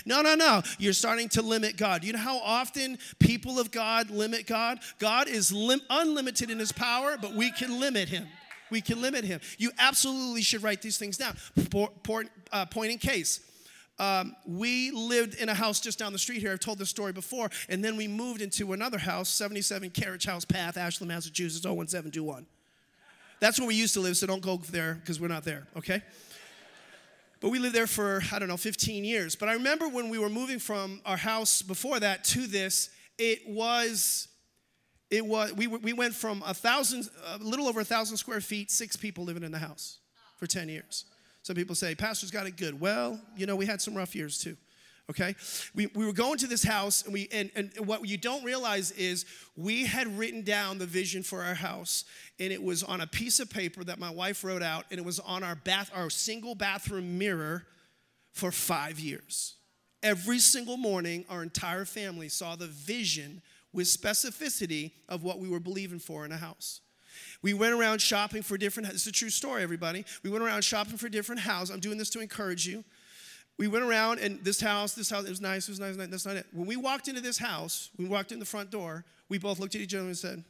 [0.04, 0.62] no, no, no.
[0.80, 2.02] You're starting to limit God.
[2.02, 4.80] You know how often people of God limit God?
[4.98, 8.26] God is lim- unlimited in his power, but we can limit him.
[8.68, 9.40] We can limit him.
[9.58, 11.36] You absolutely should write these things down.
[12.02, 13.38] Point, uh, point in case.
[14.00, 16.50] Um, we lived in a house just down the street here.
[16.50, 17.48] I've told this story before.
[17.68, 22.44] And then we moved into another house, 77 Carriage House Path, Ashland, Massachusetts, 01721.
[23.40, 26.02] That's where we used to live, so don't go there because we're not there, okay?
[27.40, 29.36] But we lived there for, I don't know, 15 years.
[29.36, 33.48] But I remember when we were moving from our house before that to this, it
[33.48, 34.28] was,
[35.10, 38.70] it was, we, we went from a thousand, a little over a thousand square feet,
[38.70, 39.98] six people living in the house
[40.36, 41.04] for 10 years.
[41.42, 42.80] Some people say, Pastor's got it good.
[42.80, 44.56] Well, you know, we had some rough years too
[45.10, 45.34] okay
[45.74, 48.90] we, we were going to this house and we and, and what you don't realize
[48.92, 49.24] is
[49.56, 52.04] we had written down the vision for our house
[52.38, 55.04] and it was on a piece of paper that my wife wrote out and it
[55.04, 57.64] was on our bath our single bathroom mirror
[58.38, 59.56] for five years.
[60.02, 63.42] Every single morning, our entire family saw the vision
[63.72, 66.80] with specificity of what we were believing for in a house.
[67.42, 70.04] We went around shopping for different, it's a true story, everybody.
[70.22, 71.74] We went around shopping for different houses.
[71.74, 72.84] I'm doing this to encourage you.
[73.58, 76.24] We went around and this house, this house, it was nice, it was nice, that's
[76.24, 76.46] not it.
[76.52, 79.74] When we walked into this house, we walked in the front door, we both looked
[79.74, 80.44] at each other and said,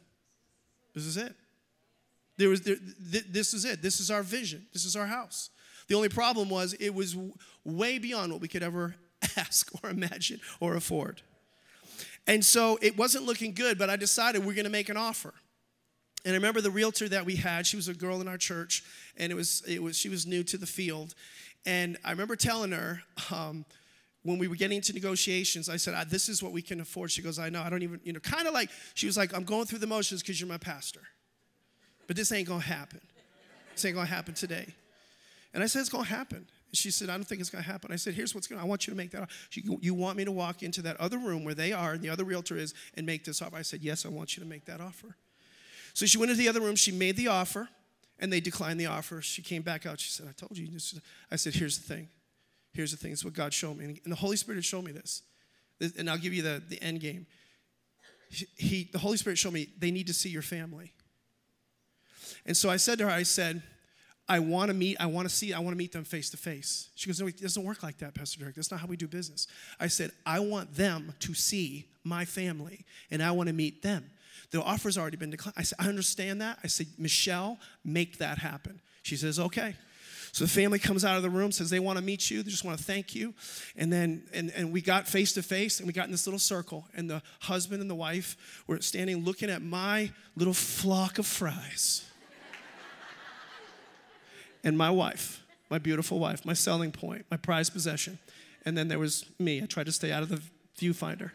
[0.93, 1.35] This is it.
[2.37, 2.77] There was, there,
[3.11, 3.81] th- this is it.
[3.81, 4.65] This is our vision.
[4.71, 5.49] This is our house.
[5.87, 7.17] The only problem was it was
[7.65, 8.95] way beyond what we could ever
[9.37, 11.21] ask or imagine or afford.
[12.27, 15.33] And so it wasn't looking good, but I decided we're going to make an offer.
[16.25, 18.83] And I remember the realtor that we had, she was a girl in our church,
[19.17, 21.15] and it was, it was, she was new to the field.
[21.65, 23.65] And I remember telling her, um,
[24.23, 27.11] when we were getting into negotiations, I said, This is what we can afford.
[27.11, 29.33] She goes, I know, I don't even, you know, kind of like, she was like,
[29.33, 31.01] I'm going through the motions because you're my pastor.
[32.07, 33.01] But this ain't gonna happen.
[33.73, 34.73] This ain't gonna happen today.
[35.53, 36.37] And I said, It's gonna happen.
[36.37, 37.91] And she said, I don't think it's gonna happen.
[37.91, 39.29] I said, Here's what's gonna, I want you to make that.
[39.49, 42.09] She, you want me to walk into that other room where they are and the
[42.09, 43.55] other realtor is and make this offer?
[43.55, 45.15] I said, Yes, I want you to make that offer.
[45.93, 47.69] So she went into the other room, she made the offer,
[48.19, 49.21] and they declined the offer.
[49.21, 50.67] She came back out, she said, I told you.
[51.31, 52.09] I said, Here's the thing.
[52.73, 53.11] Here's the thing.
[53.11, 53.85] It's what God showed me.
[54.03, 55.23] And the Holy Spirit showed me this.
[55.97, 57.25] And I'll give you the, the end game.
[58.29, 60.93] He, the Holy Spirit showed me they need to see your family.
[62.45, 63.63] And so I said to her, I said,
[64.27, 66.37] I want to meet, I want to see, I want to meet them face to
[66.37, 66.89] face.
[66.93, 68.55] She goes, No, it doesn't work like that, Pastor Deryck.
[68.55, 69.47] That's not how we do business.
[69.79, 74.05] I said, I want them to see my family, and I want to meet them.
[74.51, 75.55] The offer's already been declined.
[75.57, 76.59] I said, I understand that.
[76.63, 78.81] I said, Michelle, make that happen.
[79.03, 79.75] She says, okay.
[80.31, 82.51] So the family comes out of the room, says they want to meet you, they
[82.51, 83.33] just want to thank you.
[83.75, 86.39] And then and, and we got face to face and we got in this little
[86.39, 86.85] circle.
[86.95, 92.05] And the husband and the wife were standing looking at my little flock of Fryes.
[94.63, 98.19] and my wife, my beautiful wife, my selling point, my prized possession.
[98.65, 99.63] And then there was me.
[99.63, 100.41] I tried to stay out of the
[100.79, 101.31] viewfinder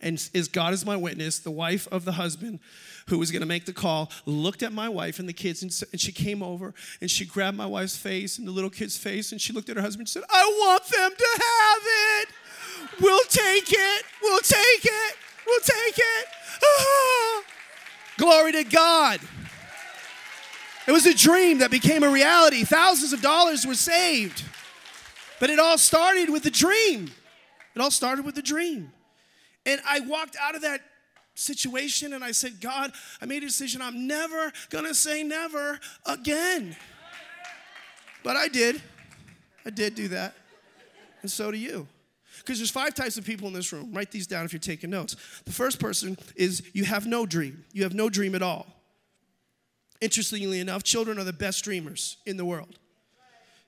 [0.00, 2.60] and as God is my witness, the wife of the husband
[3.08, 5.72] who was going to make the call looked at my wife and the kids, and,
[5.92, 9.32] and she came over and she grabbed my wife's face and the little kid's face,
[9.32, 11.82] and she looked at her husband and said, I want them to have
[12.20, 12.28] it.
[13.00, 14.04] We'll take it.
[14.22, 15.16] We'll take it.
[15.46, 17.44] We'll take it.
[18.18, 19.20] Glory to God.
[20.86, 22.64] It was a dream that became a reality.
[22.64, 24.44] Thousands of dollars were saved.
[25.40, 27.10] But it all started with a dream.
[27.74, 28.92] It all started with a dream.
[29.68, 30.80] And I walked out of that
[31.34, 33.82] situation and I said, God, I made a decision.
[33.82, 36.74] I'm never gonna say never again.
[38.24, 38.80] But I did.
[39.66, 40.34] I did do that.
[41.20, 41.86] And so do you.
[42.38, 43.92] Because there's five types of people in this room.
[43.92, 45.16] Write these down if you're taking notes.
[45.44, 47.64] The first person is you have no dream.
[47.74, 48.66] You have no dream at all.
[50.00, 52.78] Interestingly enough, children are the best dreamers in the world.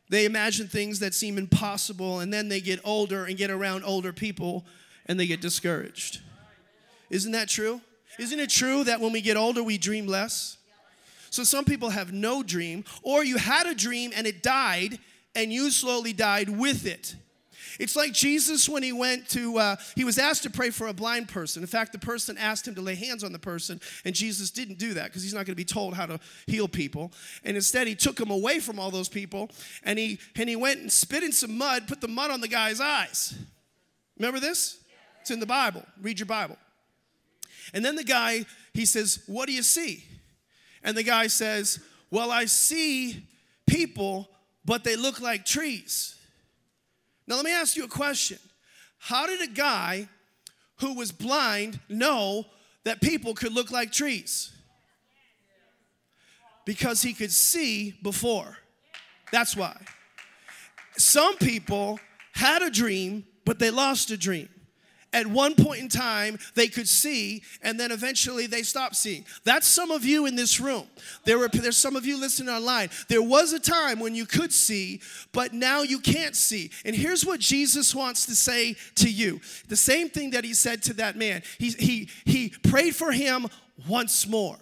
[0.08, 4.12] They imagine things that seem impossible, and then they get older and get around older
[4.14, 4.64] people
[5.11, 6.20] and they get discouraged.
[7.11, 7.81] Isn't that true?
[8.16, 10.57] Isn't it true that when we get older, we dream less?
[11.31, 15.01] So some people have no dream, or you had a dream and it died,
[15.35, 17.16] and you slowly died with it.
[17.81, 20.92] It's like Jesus when he went to, uh, he was asked to pray for a
[20.92, 21.61] blind person.
[21.61, 24.79] In fact, the person asked him to lay hands on the person, and Jesus didn't
[24.79, 27.11] do that because he's not going to be told how to heal people.
[27.42, 29.51] And instead, he took him away from all those people,
[29.83, 32.49] and he and he went and spit in some mud, put the mud on the
[32.49, 33.35] guy's eyes.
[34.20, 34.77] Remember this?
[35.20, 35.85] It's in the Bible.
[36.00, 36.56] Read your Bible.
[37.72, 40.04] And then the guy, he says, What do you see?
[40.83, 41.78] And the guy says,
[42.11, 43.26] Well, I see
[43.66, 44.28] people,
[44.64, 46.16] but they look like trees.
[47.26, 48.38] Now, let me ask you a question.
[48.98, 50.09] How did a guy
[50.80, 52.46] who was blind know
[52.85, 54.52] that people could look like trees?
[56.64, 58.56] Because he could see before.
[59.33, 59.76] That's why.
[60.96, 62.00] Some people
[62.33, 64.48] had a dream, but they lost a dream
[65.12, 69.25] at one point in time they could see and then eventually they stopped seeing.
[69.44, 70.87] That's some of you in this room.
[71.25, 72.90] There were there's some of you listening online.
[73.09, 75.01] There was a time when you could see
[75.33, 76.70] but now you can't see.
[76.85, 79.40] And here's what jesus wants to say to you.
[79.68, 81.42] The same thing that he said to that man.
[81.59, 83.46] He he he prayed for him
[83.88, 84.59] once more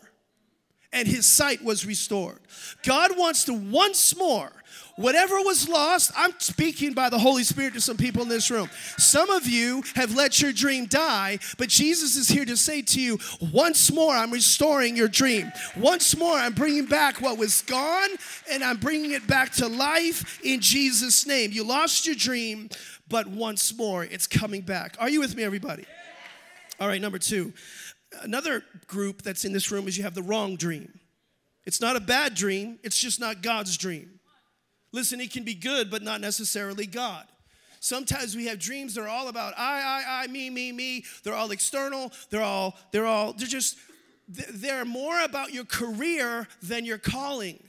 [0.93, 2.39] and his sight was restored.
[2.83, 4.51] God wants to once more
[4.99, 8.69] Whatever was lost, I'm speaking by the Holy Spirit to some people in this room.
[8.97, 13.01] Some of you have let your dream die, but Jesus is here to say to
[13.01, 13.21] you,
[13.53, 15.53] once more, I'm restoring your dream.
[15.77, 18.09] Once more, I'm bringing back what was gone
[18.51, 21.53] and I'm bringing it back to life in Jesus' name.
[21.53, 22.69] You lost your dream,
[23.09, 24.97] but once more, it's coming back.
[24.99, 25.85] Are you with me, everybody?
[26.81, 27.53] All right, number two.
[28.23, 30.99] Another group that's in this room is you have the wrong dream.
[31.67, 34.18] It's not a bad dream, it's just not God's dream.
[34.93, 37.25] Listen, it can be good, but not necessarily God.
[37.81, 41.05] Sometimes we have dreams that are all about I, I, I, me, me, me.
[41.23, 42.13] They're all external.
[42.31, 43.77] They're all, they're all, they're just,
[44.29, 47.63] they're more about your career than your calling.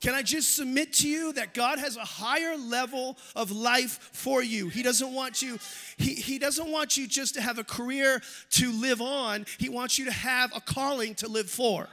[0.00, 4.42] Can I just submit to you that God has a higher level of life for
[4.42, 4.68] you?
[4.68, 5.58] He doesn't want you,
[5.96, 9.44] he, he doesn't want you just to have a career to live on.
[9.58, 11.88] He wants you to have a calling to live for.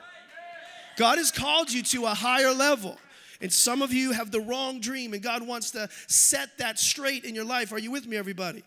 [0.97, 2.97] God has called you to a higher level.
[3.41, 7.25] And some of you have the wrong dream, and God wants to set that straight
[7.25, 7.71] in your life.
[7.71, 8.63] Are you with me, everybody?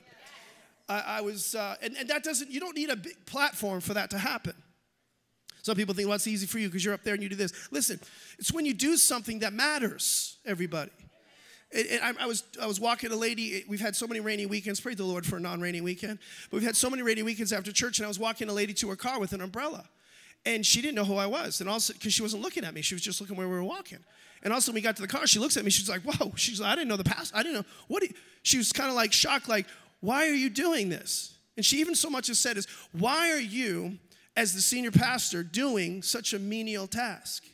[0.88, 3.94] I, I was, uh, and, and that doesn't, you don't need a big platform for
[3.94, 4.54] that to happen.
[5.62, 7.36] Some people think, well, it's easy for you because you're up there and you do
[7.36, 7.52] this.
[7.70, 8.00] Listen,
[8.38, 10.90] it's when you do something that matters, everybody.
[11.70, 13.64] And I, I, was I was walking a lady.
[13.68, 14.80] We've had so many rainy weekends.
[14.80, 16.18] Praise the Lord for a non-rainy weekend.
[16.50, 18.72] But we've had so many rainy weekends after church, and I was walking a lady
[18.74, 19.84] to her car with an umbrella,
[20.46, 21.60] and she didn't know who I was.
[21.60, 23.62] And also because she wasn't looking at me, she was just looking where we were
[23.62, 23.98] walking.
[24.42, 25.70] And also, when we got to the car, she looks at me.
[25.70, 27.34] She's like, "Whoa!" She's like, "I didn't know the past.
[27.34, 28.02] I didn't know what."
[28.42, 29.66] She was kind of like shocked, like,
[30.00, 33.40] "Why are you doing this?" And she even so much as said, "Is why are
[33.40, 33.98] you
[34.38, 37.44] as the senior pastor doing such a menial task?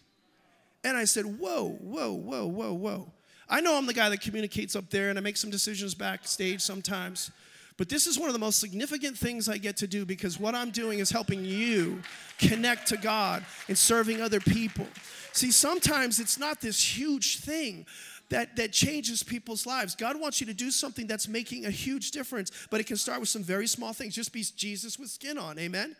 [0.85, 3.13] And I said, Whoa, whoa, whoa, whoa, whoa.
[3.49, 6.61] I know I'm the guy that communicates up there and I make some decisions backstage
[6.61, 7.31] sometimes.
[7.77, 10.55] But this is one of the most significant things I get to do because what
[10.55, 12.01] I'm doing is helping you
[12.39, 14.87] connect to God and serving other people.
[15.33, 17.85] See, sometimes it's not this huge thing
[18.29, 19.97] that, that changes people's lives.
[19.97, 23.19] God wants you to do something that's making a huge difference, but it can start
[23.19, 24.15] with some very small things.
[24.15, 25.97] Just be Jesus with skin on, amen?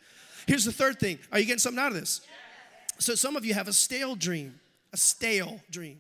[0.47, 1.19] Here's the third thing.
[1.33, 2.21] Are you getting something out of this?
[2.99, 4.61] So some of you have a stale dream,
[4.93, 5.99] a stale dream.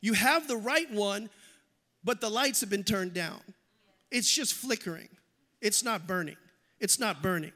[0.00, 1.30] You have the right one,
[2.02, 3.40] but the lights have been turned down.
[4.16, 5.08] It's just flickering.
[5.60, 6.38] It's not burning.
[6.80, 7.52] It's not burning.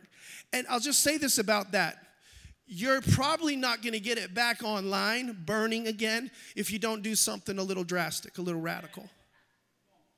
[0.52, 1.96] And I'll just say this about that.
[2.66, 7.14] You're probably not going to get it back online burning again if you don't do
[7.14, 9.08] something a little drastic, a little radical.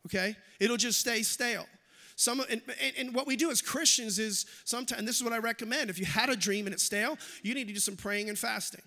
[0.06, 0.34] Okay?
[0.58, 1.66] It'll just stay stale.
[2.16, 2.60] Some, and,
[2.98, 6.04] and, what we do as Christians is sometimes, this is what I recommend if you
[6.04, 8.82] had a dream and it's stale, you need to do some praying and fasting.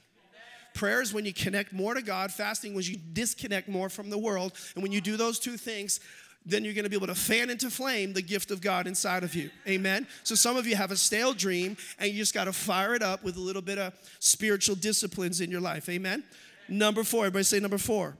[0.75, 4.17] Prayer is when you connect more to God, fasting when you disconnect more from the
[4.17, 4.51] world.
[4.75, 6.01] And when you do those two things,
[6.45, 9.23] then you're going to be able to fan into flame the gift of God inside
[9.23, 9.49] of you.
[9.67, 10.07] Amen.
[10.23, 13.01] So some of you have a stale dream and you just got to fire it
[13.01, 15.89] up with a little bit of spiritual disciplines in your life.
[15.89, 16.23] Amen.
[16.69, 18.15] Number 4, everybody say number 4.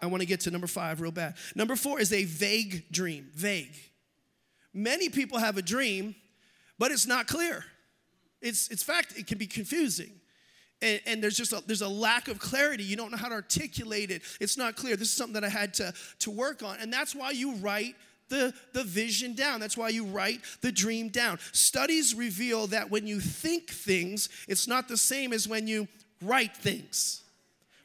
[0.00, 1.34] I want to get to number 5 real bad.
[1.54, 3.28] Number 4 is a vague dream.
[3.34, 3.74] Vague.
[4.74, 6.14] Many people have a dream,
[6.78, 7.64] but it's not clear.
[8.40, 10.10] It's, it's fact, it can be confusing.
[10.82, 12.82] And, and, there's just a, there's a lack of clarity.
[12.82, 14.22] You don't know how to articulate it.
[14.40, 14.96] It's not clear.
[14.96, 16.76] This is something that I had to, to work on.
[16.80, 17.94] And that's why you write
[18.28, 19.60] the, the vision down.
[19.60, 21.38] That's why you write the dream down.
[21.52, 25.86] Studies reveal that when you think things, it's not the same as when you
[26.20, 27.22] write things.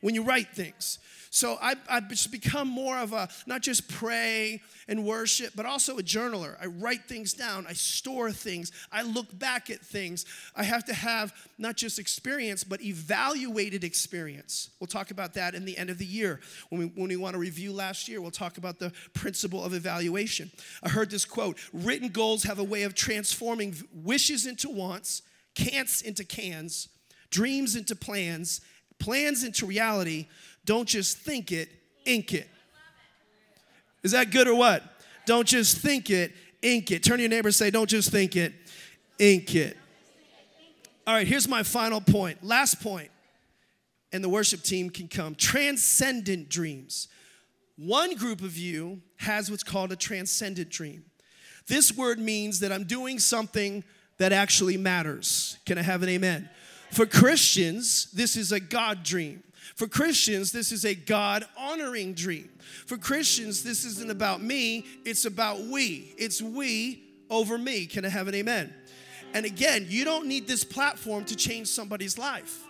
[0.01, 0.99] When you write things.
[1.29, 5.97] So I, I've just become more of a not just pray and worship, but also
[5.97, 6.55] a journaler.
[6.61, 10.25] I write things down, I store things, I look back at things.
[10.55, 14.69] I have to have not just experience, but evaluated experience.
[14.79, 16.39] We'll talk about that in the end of the year.
[16.69, 19.73] When we, when we want to review last year, we'll talk about the principle of
[19.73, 20.51] evaluation.
[20.83, 25.21] I heard this quote written goals have a way of transforming wishes into wants,
[25.55, 26.89] can'ts into cans,
[27.29, 28.61] dreams into plans,
[28.99, 30.27] plans into reality,
[30.67, 31.69] don't just think it,
[32.05, 32.47] ink it.
[34.03, 34.83] Is that good or what?
[35.25, 37.03] Don't just think it, ink it.
[37.03, 38.53] Turn to your neighbor and say, Don't just think it,
[39.17, 39.75] ink it.
[41.07, 42.43] All right, here's my final point.
[42.43, 43.09] Last point,
[44.11, 45.35] and the worship team can come.
[45.35, 47.07] Transcendent dreams.
[47.77, 51.05] One group of you has what's called a transcendent dream.
[51.67, 53.85] This word means that I'm doing something
[54.17, 55.57] that actually matters.
[55.65, 56.49] Can I have an amen?
[56.91, 59.43] For Christians, this is a God dream.
[59.75, 62.49] For Christians, this is a God honoring dream.
[62.85, 66.13] For Christians, this isn't about me, it's about we.
[66.17, 67.85] It's we over me.
[67.85, 68.73] Can I have an amen?
[69.33, 72.66] And again, you don't need this platform to change somebody's life.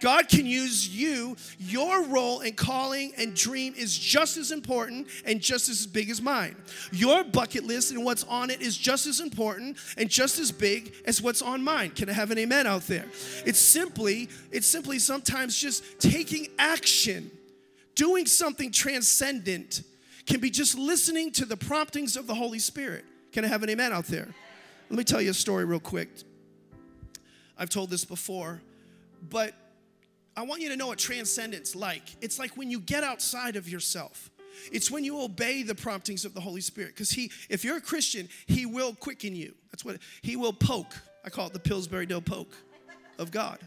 [0.00, 1.36] God can use you.
[1.58, 6.20] Your role and calling and dream is just as important and just as big as
[6.20, 6.56] mine.
[6.92, 10.94] Your bucket list and what's on it is just as important and just as big
[11.06, 11.90] as what's on mine.
[11.90, 13.06] Can I have an amen out there?
[13.44, 17.30] It's simply, it's simply sometimes just taking action,
[17.94, 19.82] doing something transcendent
[20.26, 23.04] can be just listening to the promptings of the Holy Spirit.
[23.32, 24.28] Can I have an amen out there?
[24.90, 26.08] Let me tell you a story real quick.
[27.58, 28.60] I've told this before,
[29.30, 29.54] but
[30.36, 32.02] I want you to know what transcendence like.
[32.20, 34.30] It's like when you get outside of yourself.
[34.72, 36.94] It's when you obey the promptings of the Holy Spirit.
[36.94, 39.54] Because he, if you're a Christian, he will quicken you.
[39.70, 40.94] That's what he will poke.
[41.24, 42.54] I call it the Pillsbury Dough poke
[43.18, 43.58] of God.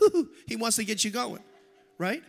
[0.46, 1.42] he wants to get you going,
[1.98, 2.22] right?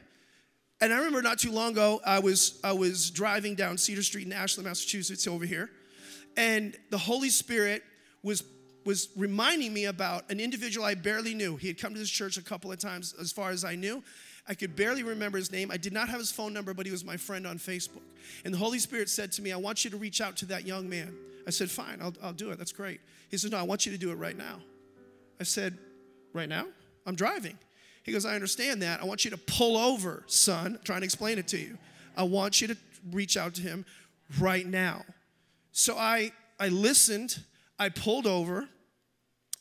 [0.82, 4.26] And I remember not too long ago, I was, I was driving down Cedar Street
[4.26, 5.70] in Ashland, Massachusetts, over here.
[6.38, 7.84] And the Holy Spirit
[8.24, 8.44] was,
[8.90, 11.58] was reminding me about an individual I barely knew.
[11.58, 14.02] He had come to this church a couple of times, as far as I knew.
[14.48, 15.70] I could barely remember his name.
[15.70, 18.02] I did not have his phone number, but he was my friend on Facebook.
[18.44, 20.66] And the Holy Spirit said to me, I want you to reach out to that
[20.66, 21.14] young man.
[21.46, 22.58] I said, Fine, I'll, I'll do it.
[22.58, 23.00] That's great.
[23.30, 24.60] He said, No, I want you to do it right now.
[25.40, 25.78] I said,
[26.34, 26.66] Right now?
[27.06, 27.60] I'm driving.
[28.02, 29.04] He goes, I understand that.
[29.04, 30.78] I want you to pull over, son.
[30.78, 31.78] I'm trying to explain it to you.
[32.18, 32.78] I want you to
[33.12, 33.86] reach out to him
[34.40, 35.06] right now.
[35.74, 37.40] So I, I listened.
[37.78, 38.68] I pulled over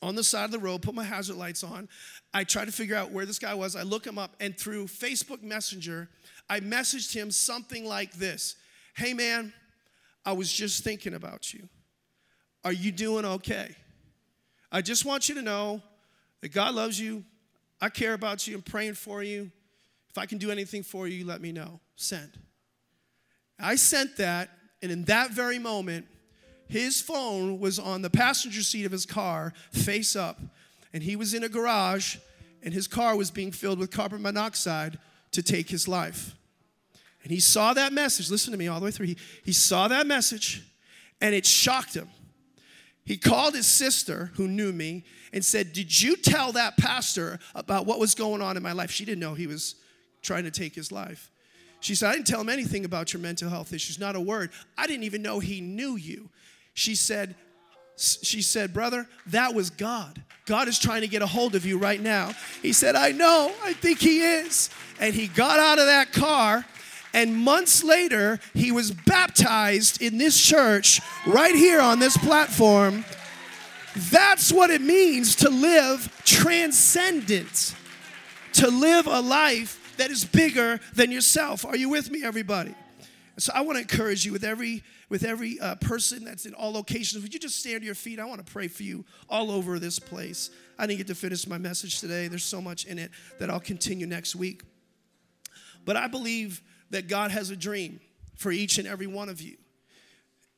[0.03, 1.88] on the side of the road, put my hazard lights on.
[2.32, 3.74] I tried to figure out where this guy was.
[3.74, 6.09] I look him up, and through Facebook Messenger,
[6.49, 8.57] I messaged him something like this
[8.94, 9.53] Hey, man,
[10.24, 11.68] I was just thinking about you.
[12.64, 13.74] Are you doing okay?
[14.70, 15.80] I just want you to know
[16.40, 17.24] that God loves you.
[17.80, 18.57] I care about you.
[18.57, 19.51] I'm praying for you.
[20.11, 21.80] If I can do anything for you, let me know.
[21.96, 22.30] Send.
[23.59, 24.51] I sent that,
[24.82, 26.07] and in that very moment,
[26.68, 30.40] his phone was on the passenger seat of his car, face up,
[30.92, 32.16] and he was in a garage,
[32.62, 34.98] and his car was being filled with carbon monoxide
[35.32, 36.34] to take his life.
[37.22, 38.30] And he saw that message.
[38.30, 39.06] Listen to me all the way through.
[39.06, 40.62] He, he saw that message,
[41.20, 42.08] and it shocked him.
[43.04, 47.86] He called his sister, who knew me, and said, Did you tell that pastor about
[47.86, 48.90] what was going on in my life?
[48.90, 49.76] She didn't know he was
[50.20, 51.30] trying to take his life.
[51.80, 54.50] She said, I didn't tell him anything about your mental health issues, not a word.
[54.76, 56.28] I didn't even know he knew you.
[56.79, 57.35] She said,
[57.97, 60.22] she said, Brother, that was God.
[60.47, 62.33] God is trying to get a hold of you right now.
[62.62, 64.70] He said, I know, I think he is.
[65.01, 66.64] And he got out of that car
[67.14, 73.05] and months later, he was baptized in this church right here on this platform.
[73.97, 77.74] That's what it means to live transcendent,
[78.53, 81.64] to live a life that is bigger than yourself.
[81.64, 82.74] Are you with me, everybody?
[83.39, 86.72] So I want to encourage you with every with every uh, person that's in all
[86.72, 87.22] locations.
[87.22, 88.18] Would you just stand to your feet?
[88.18, 90.51] I want to pray for you all over this place.
[90.78, 92.26] I didn't get to finish my message today.
[92.26, 94.62] There's so much in it that I'll continue next week.
[95.84, 96.61] But I believe
[96.91, 98.01] that God has a dream
[98.36, 99.57] for each and every one of you.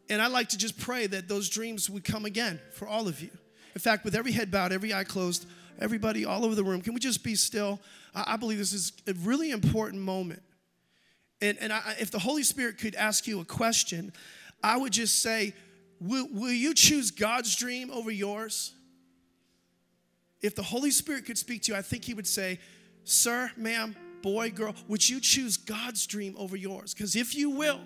[0.09, 3.21] And I like to just pray that those dreams would come again for all of
[3.21, 3.31] you.
[3.75, 5.47] In fact, with every head bowed, every eye closed,
[5.81, 7.79] everybody all over the room, can we just be still?
[8.15, 10.43] I believe this is a really important moment.
[11.43, 14.13] And, and I, if the Holy Spirit could ask you a question,
[14.63, 15.55] I would just say,
[16.01, 18.75] will, will you choose God's dream over yours?
[20.43, 22.59] If the Holy Spirit could speak to you, I think He would say,
[23.05, 26.95] Sir, ma'am, boy, girl, would you choose God's dream over yours?
[26.95, 27.81] Because if you will,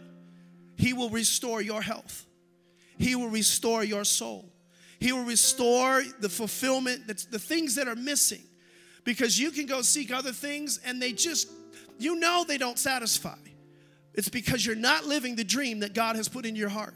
[0.76, 2.26] He will restore your health,
[2.98, 4.48] He will restore your soul,
[4.98, 8.42] He will restore the fulfillment, that's the things that are missing.
[9.04, 11.50] Because you can go seek other things and they just,
[11.98, 13.36] you know, they don't satisfy.
[14.14, 16.94] It's because you're not living the dream that God has put in your heart.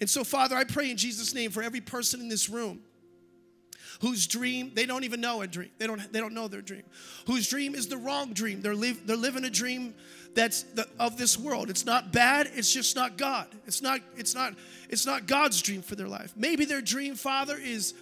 [0.00, 2.80] And so, Father, I pray in Jesus' name for every person in this room
[4.00, 5.70] whose dream they don't even know a dream.
[5.78, 6.82] They don't they don't know their dream.
[7.26, 8.62] Whose dream is the wrong dream.
[8.62, 9.94] They're, they're living a dream
[10.34, 11.70] that's the, of this world.
[11.70, 13.48] It's not bad it's just not god.
[13.66, 14.54] It's not it's not
[14.88, 16.32] it's not god's dream for their life.
[16.34, 17.94] Maybe their dream father is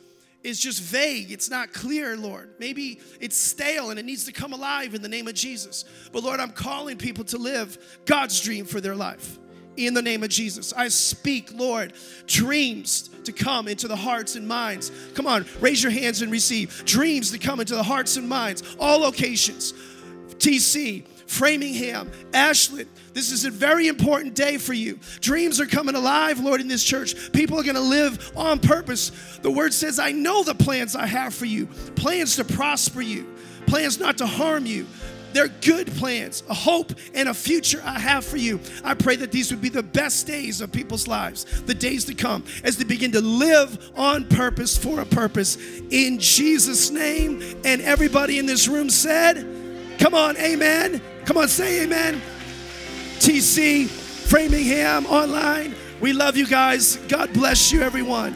[0.44, 4.52] is just vague it's not clear lord maybe it's stale and it needs to come
[4.52, 8.64] alive in the name of jesus but lord i'm calling people to live god's dream
[8.64, 9.38] for their life
[9.78, 10.72] in the name of Jesus.
[10.72, 11.92] I speak, Lord,
[12.26, 14.90] dreams to come into the hearts and minds.
[15.14, 16.84] Come on, raise your hands and receive.
[16.84, 19.72] Dreams to come into the hearts and minds, all locations.
[20.38, 22.88] TC, Framingham, Ashland.
[23.12, 24.98] This is a very important day for you.
[25.20, 27.32] Dreams are coming alive, Lord, in this church.
[27.32, 29.38] People are going to live on purpose.
[29.42, 31.66] The word says, I know the plans I have for you
[31.96, 33.26] plans to prosper you,
[33.66, 34.86] plans not to harm you,
[35.32, 38.60] they're good plans, a hope and a future I have for you.
[38.82, 42.14] I pray that these would be the best days of people's lives, the days to
[42.14, 45.56] come, as they begin to live on purpose for a purpose.
[45.90, 47.42] In Jesus' name.
[47.64, 49.46] And everybody in this room said,
[49.98, 51.02] Come on, amen.
[51.28, 52.22] Come on, say amen.
[53.18, 55.74] TC, Framingham, online.
[56.00, 56.96] We love you guys.
[57.06, 58.34] God bless you, everyone.